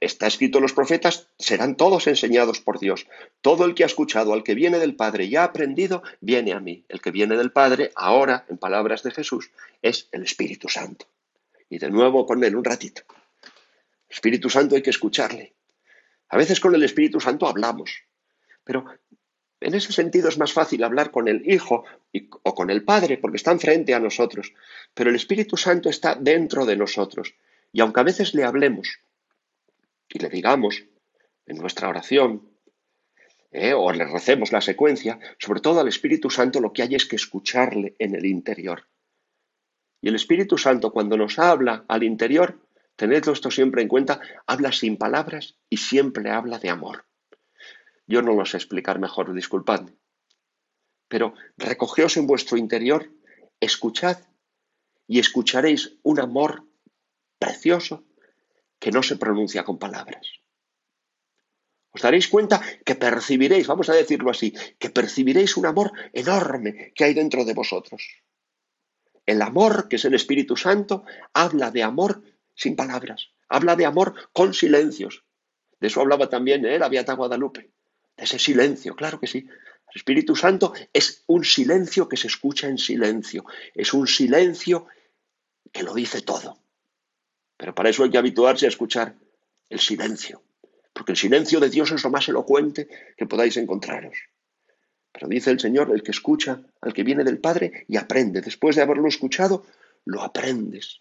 está 0.00 0.26
escrito 0.26 0.58
en 0.58 0.62
los 0.62 0.72
profetas, 0.72 1.28
serán 1.38 1.76
todos 1.76 2.06
enseñados 2.06 2.60
por 2.60 2.80
Dios. 2.80 3.06
Todo 3.40 3.64
el 3.64 3.74
que 3.74 3.84
ha 3.84 3.86
escuchado 3.86 4.32
al 4.32 4.42
que 4.42 4.54
viene 4.54 4.78
del 4.78 4.96
Padre 4.96 5.24
y 5.24 5.36
ha 5.36 5.44
aprendido, 5.44 6.02
viene 6.20 6.52
a 6.52 6.60
mí. 6.60 6.84
El 6.88 7.00
que 7.00 7.10
viene 7.12 7.36
del 7.36 7.52
Padre, 7.52 7.92
ahora, 7.94 8.44
en 8.48 8.58
palabras 8.58 9.02
de 9.02 9.12
Jesús, 9.12 9.50
es 9.80 10.08
el 10.12 10.24
Espíritu 10.24 10.68
Santo. 10.68 11.06
Y 11.68 11.78
de 11.78 11.90
nuevo 11.90 12.26
con 12.26 12.42
él 12.42 12.56
un 12.56 12.64
ratito. 12.64 13.02
Espíritu 14.10 14.50
Santo 14.50 14.74
hay 14.74 14.82
que 14.82 14.90
escucharle. 14.90 15.54
A 16.28 16.36
veces 16.36 16.60
con 16.60 16.74
el 16.74 16.82
Espíritu 16.82 17.20
Santo 17.20 17.46
hablamos, 17.46 18.04
pero 18.64 18.84
en 19.60 19.74
ese 19.74 19.92
sentido 19.92 20.28
es 20.28 20.38
más 20.38 20.52
fácil 20.52 20.82
hablar 20.84 21.10
con 21.10 21.28
el 21.28 21.48
Hijo 21.50 21.84
o 22.42 22.54
con 22.54 22.70
el 22.70 22.84
Padre, 22.84 23.18
porque 23.18 23.36
están 23.36 23.60
frente 23.60 23.94
a 23.94 24.00
nosotros, 24.00 24.52
pero 24.94 25.10
el 25.10 25.16
Espíritu 25.16 25.56
Santo 25.56 25.88
está 25.88 26.14
dentro 26.14 26.66
de 26.66 26.76
nosotros. 26.76 27.34
Y 27.72 27.80
aunque 27.80 28.00
a 28.00 28.04
veces 28.04 28.34
le 28.34 28.44
hablemos 28.44 29.00
y 30.08 30.18
le 30.18 30.28
digamos 30.28 30.84
en 31.46 31.56
nuestra 31.58 31.88
oración, 31.88 32.48
eh, 33.52 33.74
o 33.74 33.92
le 33.92 34.04
recemos 34.04 34.52
la 34.52 34.60
secuencia, 34.60 35.18
sobre 35.38 35.60
todo 35.60 35.80
al 35.80 35.88
Espíritu 35.88 36.30
Santo 36.30 36.60
lo 36.60 36.72
que 36.72 36.82
hay 36.82 36.94
es 36.94 37.06
que 37.06 37.16
escucharle 37.16 37.94
en 37.98 38.14
el 38.14 38.26
interior. 38.26 38.86
Y 40.00 40.08
el 40.08 40.14
Espíritu 40.14 40.56
Santo 40.56 40.92
cuando 40.92 41.16
nos 41.16 41.38
habla 41.38 41.84
al 41.88 42.04
interior, 42.04 42.58
tenedlo 43.00 43.32
esto 43.32 43.50
siempre 43.50 43.80
en 43.80 43.88
cuenta, 43.88 44.20
habla 44.46 44.72
sin 44.72 44.98
palabras 44.98 45.56
y 45.70 45.78
siempre 45.78 46.28
habla 46.30 46.58
de 46.58 46.68
amor. 46.68 47.06
Yo 48.06 48.20
no 48.20 48.34
lo 48.34 48.44
sé 48.44 48.58
explicar 48.58 48.98
mejor, 48.98 49.32
disculpadme. 49.32 49.96
Pero 51.08 51.32
recogeos 51.56 52.18
en 52.18 52.26
vuestro 52.26 52.58
interior, 52.58 53.10
escuchad 53.58 54.18
y 55.06 55.18
escucharéis 55.18 55.96
un 56.02 56.20
amor 56.20 56.68
precioso 57.38 58.04
que 58.78 58.90
no 58.90 59.02
se 59.02 59.16
pronuncia 59.16 59.64
con 59.64 59.78
palabras. 59.78 60.26
Os 61.92 62.02
daréis 62.02 62.28
cuenta 62.28 62.60
que 62.84 62.96
percibiréis, 62.96 63.66
vamos 63.66 63.88
a 63.88 63.94
decirlo 63.94 64.30
así, 64.30 64.52
que 64.78 64.90
percibiréis 64.90 65.56
un 65.56 65.64
amor 65.64 65.90
enorme 66.12 66.92
que 66.94 67.04
hay 67.04 67.14
dentro 67.14 67.46
de 67.46 67.54
vosotros. 67.54 68.02
El 69.24 69.40
amor, 69.40 69.88
que 69.88 69.96
es 69.96 70.04
el 70.04 70.12
Espíritu 70.12 70.54
Santo, 70.54 71.04
habla 71.32 71.70
de 71.70 71.82
amor 71.82 72.22
sin 72.54 72.76
palabras, 72.76 73.30
habla 73.48 73.76
de 73.76 73.86
amor 73.86 74.14
con 74.32 74.54
silencios. 74.54 75.24
De 75.80 75.88
eso 75.88 76.00
hablaba 76.00 76.28
también 76.28 76.64
¿eh? 76.64 76.78
la 76.78 76.88
Guadalupe, 76.88 77.70
de 78.16 78.24
ese 78.24 78.38
silencio, 78.38 78.94
claro 78.94 79.18
que 79.18 79.26
sí. 79.26 79.38
El 79.38 79.96
Espíritu 79.96 80.36
Santo 80.36 80.72
es 80.92 81.24
un 81.26 81.44
silencio 81.44 82.08
que 82.08 82.16
se 82.16 82.28
escucha 82.28 82.68
en 82.68 82.78
silencio, 82.78 83.44
es 83.74 83.92
un 83.92 84.06
silencio 84.06 84.86
que 85.72 85.82
lo 85.82 85.94
dice 85.94 86.22
todo. 86.22 86.58
Pero 87.56 87.74
para 87.74 87.90
eso 87.90 88.04
hay 88.04 88.10
que 88.10 88.18
habituarse 88.18 88.66
a 88.66 88.68
escuchar 88.68 89.16
el 89.68 89.80
silencio, 89.80 90.42
porque 90.92 91.12
el 91.12 91.18
silencio 91.18 91.60
de 91.60 91.70
Dios 91.70 91.90
es 91.90 92.04
lo 92.04 92.10
más 92.10 92.28
elocuente 92.28 92.88
que 93.16 93.26
podáis 93.26 93.56
encontraros. 93.56 94.16
Pero 95.12 95.28
dice 95.28 95.50
el 95.50 95.60
Señor, 95.60 95.90
el 95.92 96.02
que 96.02 96.12
escucha 96.12 96.62
al 96.80 96.92
que 96.92 97.02
viene 97.02 97.24
del 97.24 97.38
Padre 97.38 97.84
y 97.88 97.96
aprende. 97.96 98.40
Después 98.40 98.76
de 98.76 98.82
haberlo 98.82 99.08
escuchado, 99.08 99.66
lo 100.04 100.22
aprendes. 100.22 101.00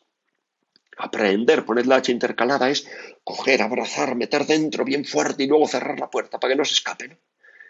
Aprender, 1.00 1.66
poned 1.66 1.86
la 1.86 1.96
H 1.96 2.12
intercalada, 2.12 2.70
es 2.70 2.88
coger, 3.24 3.62
abrazar, 3.62 4.16
meter 4.16 4.46
dentro 4.46 4.86
bien 4.86 5.06
fuerte 5.06 5.44
y 5.44 5.48
luego 5.48 5.68
cerrar 5.68 6.00
la 6.00 6.10
puerta 6.10 6.40
para 6.40 6.54
que 6.54 6.58
no 6.58 6.66
se 6.66 6.76
escape. 6.76 7.18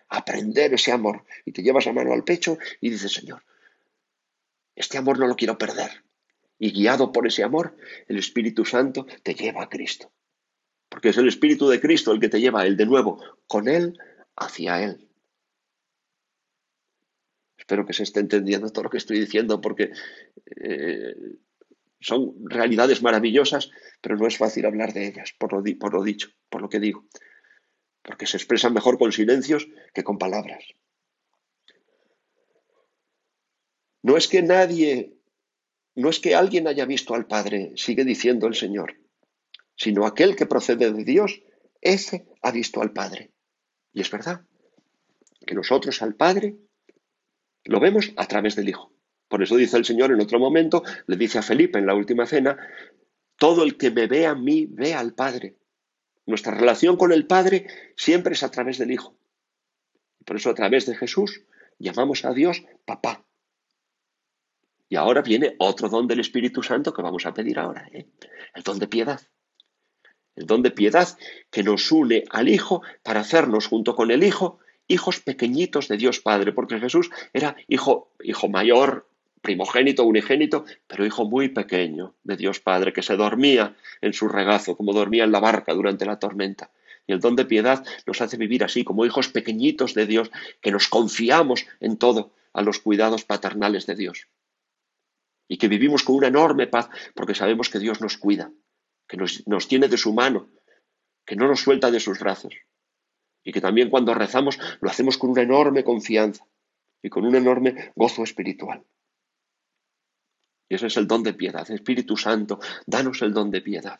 Aprender 0.09 0.73
ese 0.73 0.91
amor. 0.91 1.23
Y 1.45 1.51
te 1.51 1.61
llevas 1.61 1.85
la 1.85 1.93
mano 1.93 2.11
al 2.13 2.23
pecho 2.23 2.57
y 2.81 2.89
dices, 2.89 3.13
Señor, 3.13 3.43
este 4.75 4.97
amor 4.97 5.19
no 5.19 5.27
lo 5.27 5.35
quiero 5.35 5.57
perder. 5.57 6.03
Y 6.57 6.71
guiado 6.71 7.11
por 7.11 7.27
ese 7.27 7.43
amor, 7.43 7.77
el 8.07 8.17
Espíritu 8.17 8.65
Santo 8.65 9.05
te 9.23 9.33
lleva 9.33 9.63
a 9.63 9.69
Cristo 9.69 10.11
porque 10.89 11.09
es 11.09 11.17
el 11.17 11.27
Espíritu 11.27 11.69
de 11.69 11.79
Cristo 11.79 12.11
el 12.11 12.19
que 12.19 12.29
te 12.29 12.41
lleva, 12.41 12.65
el 12.65 12.75
de 12.75 12.85
nuevo, 12.85 13.23
con 13.47 13.67
Él 13.67 13.97
hacia 14.35 14.83
Él. 14.83 15.07
Espero 17.57 17.85
que 17.85 17.93
se 17.93 18.03
esté 18.03 18.19
entendiendo 18.19 18.69
todo 18.71 18.85
lo 18.85 18.89
que 18.89 18.97
estoy 18.97 19.19
diciendo, 19.19 19.61
porque 19.61 19.91
eh, 20.47 21.15
son 21.99 22.33
realidades 22.45 23.01
maravillosas, 23.01 23.71
pero 24.01 24.15
no 24.17 24.27
es 24.27 24.37
fácil 24.37 24.65
hablar 24.65 24.93
de 24.93 25.07
ellas, 25.07 25.33
por 25.37 25.53
lo, 25.53 25.63
por 25.77 25.93
lo 25.93 26.03
dicho, 26.03 26.29
por 26.49 26.61
lo 26.61 26.69
que 26.69 26.79
digo, 26.79 27.05
porque 28.01 28.25
se 28.25 28.37
expresan 28.37 28.73
mejor 28.73 28.97
con 28.97 29.11
silencios 29.11 29.67
que 29.93 30.03
con 30.03 30.17
palabras. 30.17 30.63
No 34.01 34.15
es 34.15 34.27
que 34.27 34.41
nadie, 34.41 35.17
no 35.95 36.09
es 36.09 36.19
que 36.19 36.35
alguien 36.35 36.67
haya 36.67 36.85
visto 36.85 37.15
al 37.15 37.27
Padre, 37.27 37.73
sigue 37.75 38.05
diciendo 38.05 38.47
el 38.47 38.55
Señor 38.55 38.95
sino 39.79 40.05
aquel 40.05 40.35
que 40.35 40.45
procede 40.45 40.91
de 40.91 41.03
Dios, 41.05 41.41
ese 41.79 42.27
ha 42.41 42.51
visto 42.51 42.81
al 42.81 42.91
Padre. 42.91 43.31
Y 43.93 44.01
es 44.01 44.11
verdad 44.11 44.45
que 45.47 45.55
nosotros 45.55 46.01
al 46.01 46.15
Padre 46.15 46.57
lo 47.63 47.79
vemos 47.79 48.11
a 48.17 48.27
través 48.27 48.57
del 48.57 48.67
Hijo. 48.67 48.91
Por 49.29 49.41
eso 49.41 49.55
dice 49.55 49.77
el 49.77 49.85
Señor 49.85 50.11
en 50.11 50.19
otro 50.19 50.39
momento, 50.39 50.83
le 51.07 51.15
dice 51.15 51.37
a 51.37 51.41
Felipe 51.41 51.79
en 51.79 51.85
la 51.85 51.95
última 51.95 52.25
cena, 52.25 52.57
todo 53.37 53.63
el 53.63 53.77
que 53.77 53.91
me 53.91 54.07
ve 54.07 54.25
a 54.25 54.35
mí 54.35 54.67
ve 54.69 54.93
al 54.93 55.13
Padre. 55.13 55.55
Nuestra 56.25 56.53
relación 56.53 56.97
con 56.97 57.13
el 57.13 57.25
Padre 57.25 57.67
siempre 57.95 58.33
es 58.33 58.43
a 58.43 58.51
través 58.51 58.77
del 58.77 58.91
Hijo. 58.91 59.15
Por 60.25 60.35
eso 60.35 60.49
a 60.49 60.55
través 60.55 60.85
de 60.85 60.95
Jesús 60.95 61.43
llamamos 61.77 62.25
a 62.25 62.33
Dios 62.33 62.65
papá. 62.85 63.23
Y 64.89 64.97
ahora 64.97 65.21
viene 65.21 65.55
otro 65.59 65.87
don 65.87 66.07
del 66.07 66.19
Espíritu 66.19 66.63
Santo 66.63 66.93
que 66.93 67.01
vamos 67.01 67.25
a 67.25 67.33
pedir 67.33 67.59
ahora, 67.59 67.87
¿eh? 67.93 68.07
el 68.55 68.63
don 68.63 68.79
de 68.79 68.87
piedad 68.87 69.21
el 70.39 70.45
don 70.45 70.63
de 70.63 70.71
piedad 70.71 71.17
que 71.51 71.63
nos 71.63 71.91
une 71.91 72.23
al 72.29 72.47
Hijo 72.47 72.81
para 73.03 73.19
hacernos 73.19 73.67
junto 73.67 73.95
con 73.95 74.09
el 74.09 74.23
Hijo 74.23 74.59
hijos 74.87 75.19
pequeñitos 75.19 75.87
de 75.87 75.97
Dios 75.97 76.19
Padre, 76.19 76.53
porque 76.53 76.79
Jesús 76.79 77.11
era 77.33 77.55
hijo, 77.67 78.11
hijo 78.23 78.47
mayor, 78.49 79.08
primogénito, 79.41 80.03
unigénito, 80.03 80.65
pero 80.87 81.05
hijo 81.05 81.25
muy 81.25 81.49
pequeño 81.49 82.15
de 82.23 82.37
Dios 82.37 82.59
Padre, 82.59 82.93
que 82.93 83.03
se 83.03 83.15
dormía 83.15 83.75
en 84.01 84.13
su 84.13 84.27
regazo, 84.27 84.75
como 84.75 84.93
dormía 84.93 85.23
en 85.23 85.31
la 85.31 85.39
barca 85.39 85.73
durante 85.73 86.05
la 86.05 86.19
tormenta. 86.19 86.71
Y 87.07 87.13
el 87.13 87.19
don 87.19 87.35
de 87.35 87.45
piedad 87.45 87.83
nos 88.05 88.21
hace 88.21 88.37
vivir 88.37 88.63
así, 88.63 88.83
como 88.83 89.05
hijos 89.05 89.29
pequeñitos 89.29 89.93
de 89.95 90.05
Dios, 90.05 90.29
que 90.61 90.71
nos 90.71 90.87
confiamos 90.87 91.65
en 91.79 91.97
todo 91.97 92.33
a 92.53 92.61
los 92.61 92.79
cuidados 92.79 93.25
paternales 93.25 93.85
de 93.85 93.95
Dios. 93.95 94.27
Y 95.47 95.57
que 95.57 95.67
vivimos 95.67 96.03
con 96.03 96.15
una 96.17 96.27
enorme 96.27 96.67
paz, 96.67 96.89
porque 97.15 97.33
sabemos 97.33 97.69
que 97.69 97.79
Dios 97.79 98.01
nos 98.01 98.17
cuida, 98.17 98.51
que 99.07 99.17
nos, 99.17 99.67
tiene 99.67 99.87
de 99.87 99.97
su 99.97 100.13
mano, 100.13 100.49
que 101.25 101.35
no 101.35 101.47
nos 101.47 101.61
suelta 101.61 101.89
de 101.89 101.99
sus 101.99 102.19
brazos. 102.19 102.53
Y 103.43 103.51
que 103.51 103.61
también 103.61 103.89
cuando 103.89 104.13
rezamos 104.13 104.59
lo 104.79 104.89
hacemos 104.89 105.17
con 105.17 105.31
una 105.31 105.41
enorme 105.41 105.83
confianza 105.83 106.45
y 107.01 107.09
con 107.09 107.25
un 107.25 107.35
enorme 107.35 107.91
gozo 107.95 108.23
espiritual. 108.23 108.83
Y 110.69 110.75
ese 110.75 110.87
es 110.87 110.97
el 110.97 111.07
don 111.07 111.23
de 111.23 111.33
piedad. 111.33 111.69
Espíritu 111.69 112.15
Santo, 112.15 112.59
danos 112.85 113.21
el 113.23 113.33
don 113.33 113.49
de 113.49 113.61
piedad. 113.61 113.99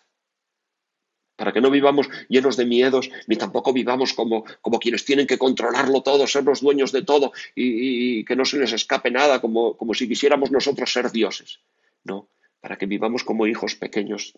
Para 1.35 1.51
que 1.51 1.61
no 1.61 1.71
vivamos 1.71 2.09
llenos 2.27 2.57
de 2.57 2.65
miedos, 2.65 3.09
ni 3.27 3.37
tampoco 3.37 3.73
vivamos 3.73 4.13
como, 4.13 4.43
como 4.61 4.77
quienes 4.77 5.03
tienen 5.03 5.25
que 5.25 5.37
controlarlo 5.37 6.03
todo, 6.03 6.27
ser 6.27 6.43
los 6.43 6.61
dueños 6.61 6.91
de 6.91 7.01
todo 7.01 7.31
y, 7.55 8.23
que 8.25 8.35
no 8.35 8.45
se 8.45 8.59
les 8.59 8.73
escape 8.73 9.09
nada, 9.09 9.41
como, 9.41 9.75
como 9.77 9.93
si 9.93 10.07
quisiéramos 10.07 10.51
nosotros 10.51 10.91
ser 10.91 11.11
dioses. 11.11 11.59
No, 12.03 12.27
para 12.59 12.77
que 12.77 12.85
vivamos 12.85 13.23
como 13.23 13.47
hijos 13.47 13.75
pequeños 13.75 14.33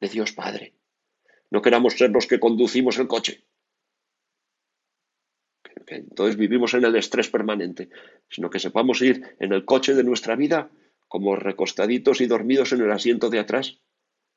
de 0.00 0.08
Dios 0.08 0.32
Padre. 0.32 0.74
No 1.50 1.60
queramos 1.60 1.94
ser 1.94 2.10
los 2.10 2.26
que 2.26 2.40
conducimos 2.40 2.98
el 2.98 3.08
coche. 3.08 3.42
entonces 5.86 6.36
vivimos 6.36 6.72
en 6.74 6.84
el 6.84 6.94
estrés 6.96 7.28
permanente, 7.28 7.88
sino 8.28 8.48
que 8.48 8.60
sepamos 8.60 9.02
ir 9.02 9.36
en 9.40 9.52
el 9.52 9.64
coche 9.64 9.94
de 9.94 10.04
nuestra 10.04 10.36
vida 10.36 10.70
como 11.08 11.36
recostaditos 11.36 12.20
y 12.20 12.26
dormidos 12.26 12.72
en 12.72 12.82
el 12.82 12.92
asiento 12.92 13.30
de 13.30 13.38
atrás, 13.38 13.78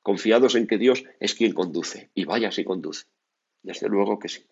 confiados 0.01 0.55
en 0.55 0.67
que 0.67 0.77
Dios 0.77 1.03
es 1.19 1.35
quien 1.35 1.53
conduce, 1.53 2.09
y 2.15 2.25
vaya 2.25 2.51
si 2.51 2.63
conduce. 2.63 3.05
Desde 3.61 3.89
luego 3.89 4.17
que 4.17 4.29
sí. 4.29 4.45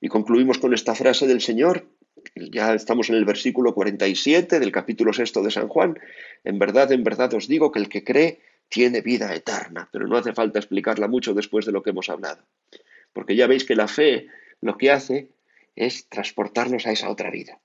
Y 0.00 0.08
concluimos 0.08 0.58
con 0.58 0.74
esta 0.74 0.94
frase 0.94 1.26
del 1.26 1.40
Señor, 1.40 1.86
ya 2.34 2.74
estamos 2.74 3.10
en 3.10 3.16
el 3.16 3.24
versículo 3.24 3.74
47 3.74 4.58
del 4.58 4.72
capítulo 4.72 5.12
sexto 5.12 5.42
de 5.42 5.50
San 5.50 5.68
Juan, 5.68 5.98
en 6.44 6.58
verdad, 6.58 6.90
en 6.92 7.04
verdad 7.04 7.32
os 7.34 7.48
digo 7.48 7.70
que 7.70 7.78
el 7.78 7.88
que 7.88 8.04
cree 8.04 8.40
tiene 8.68 9.00
vida 9.00 9.34
eterna, 9.34 9.88
pero 9.92 10.06
no 10.06 10.16
hace 10.16 10.34
falta 10.34 10.58
explicarla 10.58 11.08
mucho 11.08 11.34
después 11.34 11.64
de 11.66 11.72
lo 11.72 11.82
que 11.82 11.90
hemos 11.90 12.08
hablado, 12.08 12.42
porque 13.12 13.36
ya 13.36 13.46
veis 13.46 13.64
que 13.64 13.76
la 13.76 13.88
fe 13.88 14.26
lo 14.60 14.76
que 14.76 14.90
hace 14.90 15.30
es 15.74 16.08
transportarnos 16.08 16.86
a 16.86 16.92
esa 16.92 17.08
otra 17.08 17.30
vida, 17.30 17.60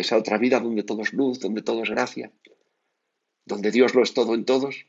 esa 0.00 0.16
otra 0.16 0.38
vida 0.38 0.60
donde 0.60 0.82
todo 0.82 1.02
es 1.02 1.12
luz, 1.12 1.40
donde 1.40 1.62
todo 1.62 1.82
es 1.82 1.90
gracia, 1.90 2.32
donde 3.44 3.70
Dios 3.70 3.94
lo 3.94 4.02
es 4.02 4.14
todo 4.14 4.34
en 4.34 4.44
todos, 4.44 4.86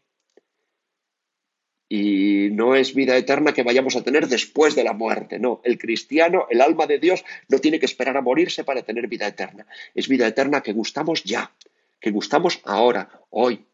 y 1.89 2.49
no 2.51 2.75
es 2.75 2.93
vida 2.93 3.15
eterna 3.15 3.53
que 3.53 3.63
vayamos 3.63 3.95
a 3.95 4.03
tener 4.03 4.27
después 4.27 4.75
de 4.75 4.83
la 4.83 4.93
muerte, 4.93 5.39
no. 5.39 5.61
El 5.63 5.77
cristiano, 5.77 6.45
el 6.49 6.59
alma 6.59 6.85
de 6.85 6.99
Dios, 6.99 7.23
no 7.47 7.59
tiene 7.59 7.79
que 7.79 7.85
esperar 7.85 8.17
a 8.17 8.21
morirse 8.21 8.63
para 8.63 8.81
tener 8.81 9.07
vida 9.07 9.27
eterna. 9.27 9.65
Es 9.95 10.09
vida 10.09 10.27
eterna 10.27 10.61
que 10.61 10.73
gustamos 10.73 11.23
ya, 11.23 11.53
que 11.99 12.11
gustamos 12.11 12.59
ahora, 12.65 13.21
hoy, 13.29 13.65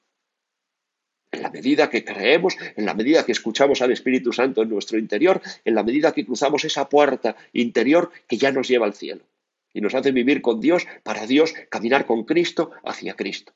en 1.32 1.42
la 1.42 1.50
medida 1.50 1.90
que 1.90 2.06
creemos, 2.06 2.56
en 2.76 2.86
la 2.86 2.94
medida 2.94 3.26
que 3.26 3.32
escuchamos 3.32 3.82
al 3.82 3.92
Espíritu 3.92 4.32
Santo 4.32 4.62
en 4.62 4.70
nuestro 4.70 5.00
interior, 5.00 5.42
en 5.66 5.74
la 5.74 5.82
medida 5.82 6.14
que 6.14 6.26
cruzamos 6.26 6.64
esa 6.66 6.88
puerta 6.88 7.36
interior 7.54 8.12
que 8.28 8.38
ya 8.38 8.52
nos 8.52 8.68
lleva 8.68 8.86
al 8.86 8.94
cielo 8.94 9.26
y 9.74 9.82
nos 9.82 9.96
hace 9.96 10.12
vivir 10.12 10.42
con 10.42 10.60
Dios, 10.60 10.86
para 11.04 11.26
Dios, 11.26 11.54
caminar 11.70 12.06
con 12.06 12.24
Cristo 12.24 12.72
hacia 12.84 13.16
Cristo. 13.16 13.54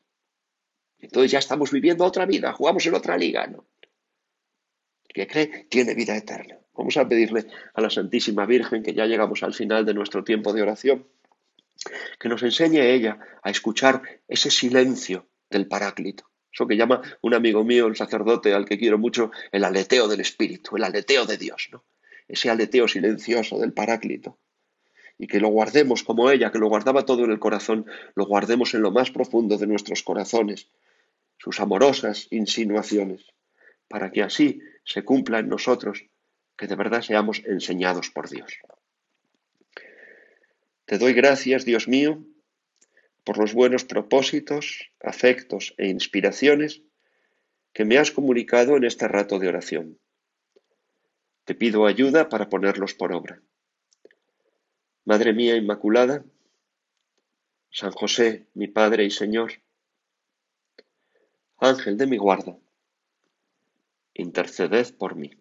Entonces 1.00 1.32
ya 1.32 1.40
estamos 1.40 1.72
viviendo 1.72 2.04
otra 2.06 2.26
vida, 2.26 2.54
jugamos 2.54 2.86
en 2.86 2.96
otra 2.96 3.18
liga, 3.18 3.46
¿no? 3.48 3.66
El 5.08 5.14
que 5.14 5.28
cree 5.28 5.68
tiene 5.70 5.94
vida 5.94 6.16
eterna. 6.16 6.58
Vamos 6.74 6.98
a 6.98 7.08
pedirle 7.08 7.46
a 7.74 7.82
la 7.82 7.90
Santísima 7.90 8.46
Virgen, 8.46 8.84
que 8.84 8.94
ya 8.94 9.06
llegamos 9.06 9.44
al 9.44 9.54
final 9.54 9.86
de 9.86 9.94
nuestro 9.94 10.24
tiempo 10.24 10.54
de 10.54 10.62
oración, 10.62 11.08
que 12.20 12.30
nos 12.30 12.44
enseñe 12.44 12.82
ella 12.82 13.20
a 13.44 13.50
escuchar 13.50 14.02
ese 14.28 14.50
silencio 14.50 15.28
del 15.50 15.68
Paráclito 15.68 16.28
eso 16.58 16.66
que 16.66 16.76
llama 16.76 17.04
un 17.22 17.36
amigo 17.36 17.64
mío, 17.64 17.86
el 17.86 17.96
sacerdote 17.96 18.52
al 18.52 18.66
que 18.66 18.80
quiero 18.80 18.98
mucho, 18.98 19.30
el 19.52 19.64
aleteo 19.64 20.08
del 20.08 20.22
Espíritu, 20.22 20.76
el 20.76 20.86
aleteo 20.86 21.28
de 21.28 21.38
Dios, 21.38 21.70
¿no? 21.72 21.86
Ese 22.28 22.50
aleteo 22.50 22.88
silencioso 22.88 23.60
del 23.60 23.74
Paráclito. 23.74 24.40
Y 25.18 25.28
que 25.28 25.40
lo 25.40 25.50
guardemos 25.50 26.04
como 26.04 26.30
ella, 26.30 26.52
que 26.52 26.60
lo 26.60 26.70
guardaba 26.70 27.06
todo 27.06 27.26
en 27.26 27.32
el 27.32 27.40
corazón, 27.40 27.86
lo 28.16 28.26
guardemos 28.26 28.74
en 28.74 28.82
lo 28.82 28.92
más 28.92 29.12
profundo 29.12 29.58
de 29.58 29.68
nuestros 29.68 30.04
corazones, 30.04 30.70
sus 31.38 31.60
amorosas 31.60 32.28
insinuaciones, 32.32 33.26
para 33.88 34.12
que 34.12 34.24
así 34.24 34.62
se 34.84 35.04
cumpla 35.04 35.40
en 35.40 35.50
nosotros 35.50 36.06
que 36.58 36.68
de 36.68 36.76
verdad 36.76 37.02
seamos 37.02 37.44
enseñados 37.46 38.10
por 38.10 38.30
Dios. 38.30 38.58
Te 40.86 40.98
doy 40.98 41.14
gracias, 41.14 41.66
Dios 41.66 41.88
mío, 41.88 42.24
por 43.24 43.38
los 43.38 43.54
buenos 43.54 43.84
propósitos, 43.84 44.90
afectos 45.02 45.76
e 45.78 45.88
inspiraciones 45.88 46.82
que 47.74 47.86
me 47.86 47.98
has 47.98 48.12
comunicado 48.12 48.78
en 48.78 48.86
este 48.86 49.08
rato 49.08 49.38
de 49.38 49.50
oración. 49.50 50.00
te 51.44 51.56
pido 51.56 51.86
ayuda 51.86 52.28
para 52.28 52.50
ponerlos 52.50 52.94
por 52.94 53.14
obra. 53.14 53.42
Madre 55.08 55.32
mía 55.32 55.56
Inmaculada, 55.56 56.26
San 57.72 57.94
José, 57.94 58.46
mi 58.56 58.68
Padre 58.68 59.06
y 59.06 59.10
Señor, 59.10 59.54
Ángel 61.60 61.98
de 61.98 62.08
mi 62.08 62.18
guarda, 62.18 62.58
interceded 64.16 64.94
por 64.98 65.16
mí. 65.16 65.32